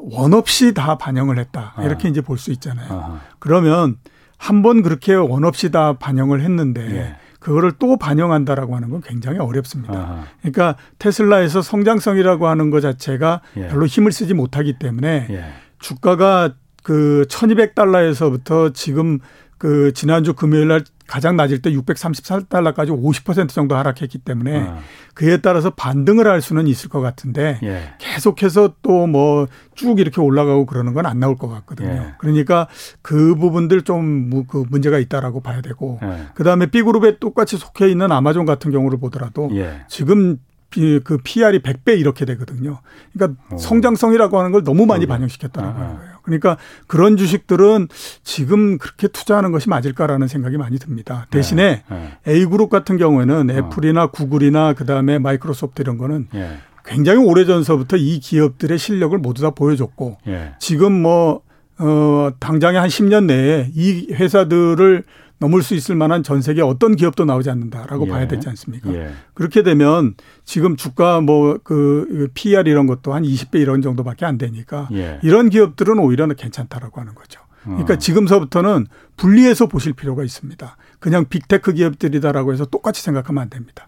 [0.04, 1.74] 원 없이 다 반영을 했다.
[1.76, 1.84] 아.
[1.84, 2.12] 이렇게 아.
[2.12, 2.88] 이제 볼 수 있잖아요.
[2.92, 3.22] 아.
[3.40, 3.98] 그러면
[4.38, 7.16] 한 번 그렇게 원 없이 다 반영을 했는데 예.
[7.40, 9.94] 그거를 또 반영한다라고 하는 건 굉장히 어렵습니다.
[9.94, 13.68] 아 그러니까 테슬라에서 성장성이라고 하는 것 자체가 예.
[13.68, 15.46] 별로 힘을 쓰지 못하기 때문에 예.
[15.80, 19.20] 주가가 그 1200달러에서부터 지금
[19.62, 24.80] 그 지난주 금요일 날 가장 낮을 때 634달러까지 50% 정도 하락했기 때문에 아.
[25.14, 27.94] 그에 따라서 반등을 할 수는 있을 것 같은데 예.
[28.00, 29.46] 계속해서 또 뭐
[29.76, 31.92] 쭉 이렇게 올라가고 그러는 건 안 나올 것 같거든요.
[31.92, 32.14] 예.
[32.18, 32.68] 그러니까
[33.04, 36.30] 그 부분들 좀 그 문제가 있다라고 봐야 되고 예.
[36.34, 39.82] 그다음에 B그룹에 똑같이 속해 있는 아마존 같은 경우를 보더라도 예.
[39.88, 40.40] 지금
[40.72, 42.80] 그 PR이 100배 이렇게 되거든요.
[43.14, 43.56] 그러니까 오.
[43.56, 43.58] 어.
[43.60, 45.74] 성장성이라고 하는 걸 너무 많이 반영시켰다는 아.
[45.74, 46.11] 거예요.
[46.22, 46.58] 그러니까
[46.88, 47.88] 그런 주식들은
[48.24, 51.28] 지금 그렇게 투자하는 것이 맞을까라는 생각이 많이 듭니다.
[51.30, 52.18] 대신에 네.
[52.26, 52.34] 네.
[52.34, 53.54] A그룹 같은 경우에는 어.
[53.54, 56.58] 애플이나 구글이나 그다음에 마이크로소프트 이런 거는 네.
[56.86, 60.54] 굉장히 오래전서부터 이 기업들의 실력을 모두 다 보여줬고 예.
[60.60, 61.42] 지금 뭐
[61.78, 65.04] 어, 당장에 한 10년 내에 이 회사들을
[65.42, 68.12] 넘을 수 있을 만한 전 세계 어떤 기업도 나오지 않는다라고 예.
[68.12, 68.94] 봐야 되지 않습니까?
[68.94, 69.10] 예.
[69.34, 70.14] 그렇게 되면
[70.46, 75.20] 지금 주가 뭐 그 PER 이런 것도 한 20배 이런 정도밖에 안 되니까 예.
[75.24, 77.42] 이런 기업들은 오히려 괜찮다라고 하는 거죠.
[77.64, 77.98] 그러니까 어.
[77.98, 78.88] 지금서부터는
[79.18, 80.78] 분리해서 보실 필요가 있습니다.
[81.00, 83.88] 그냥 빅테크 기업들이다라고 해서 똑같이 생각하면 안 됩니다.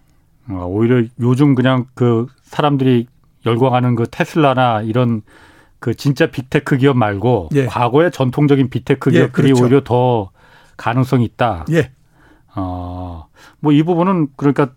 [0.50, 3.08] 어, 오히려 요즘 그냥 그 사람들이
[3.46, 5.22] 열광하는 그 테슬라나 이런
[5.80, 7.66] 그 진짜 빅테크 기업 말고 예.
[7.66, 9.64] 과거의 전통적인 빅테크 예, 기업들이 예, 그렇죠.
[9.64, 10.32] 오히려 더
[10.78, 11.66] 가능성이 있다.
[11.72, 11.92] 예.
[12.56, 13.28] 어,
[13.60, 14.70] 뭐 이 부분은 그러니까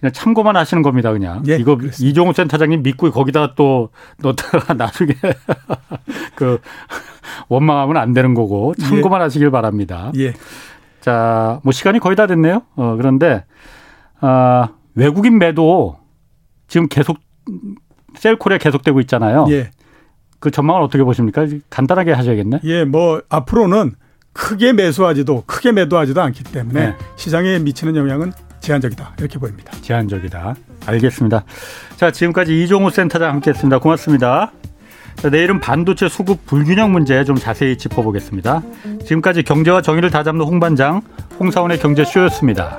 [0.00, 1.42] 그냥 참고만 하시는 겁니다, 그냥.
[1.48, 2.08] 예, 이거 그렇습니다.
[2.10, 3.90] 이종우 센터장님 믿고 거기다 또
[4.22, 5.12] 넣다가 나중에
[6.34, 6.60] 그
[7.48, 9.22] 원망하면 안 되는 거고 참고만 예.
[9.24, 10.12] 하시길 바랍니다.
[10.16, 10.34] 예.
[11.00, 12.62] 자, 뭐 시간이 거의 다 됐네요.
[12.76, 13.44] 어, 그런데
[14.20, 15.98] 아, 외국인 매도
[16.68, 17.18] 지금 계속
[18.16, 19.46] 셀콜에 계속되고 있잖아요.
[19.50, 19.70] 예.
[20.40, 21.46] 그 전망을 어떻게 보십니까?
[21.70, 22.60] 간단하게 하셔야겠네.
[22.64, 23.94] 예, 뭐 앞으로는
[24.38, 26.96] 크게 매수하지도 크게 매도하지도 않기 때문에 네.
[27.16, 29.72] 시장에 미치는 영향은 제한적이다 이렇게 보입니다.
[29.82, 30.54] 제한적이다.
[30.86, 31.44] 알겠습니다.
[31.96, 33.80] 자 지금까지 이종우 센터장 함께했습니다.
[33.80, 34.52] 고맙습니다.
[35.16, 38.62] 자, 내일은 반도체 수급 불균형 문제 좀 자세히 짚어보겠습니다.
[39.04, 41.02] 지금까지 경제와 정의를 다잡는 홍반장
[41.40, 42.78] 홍사원의 경제쇼였습니다.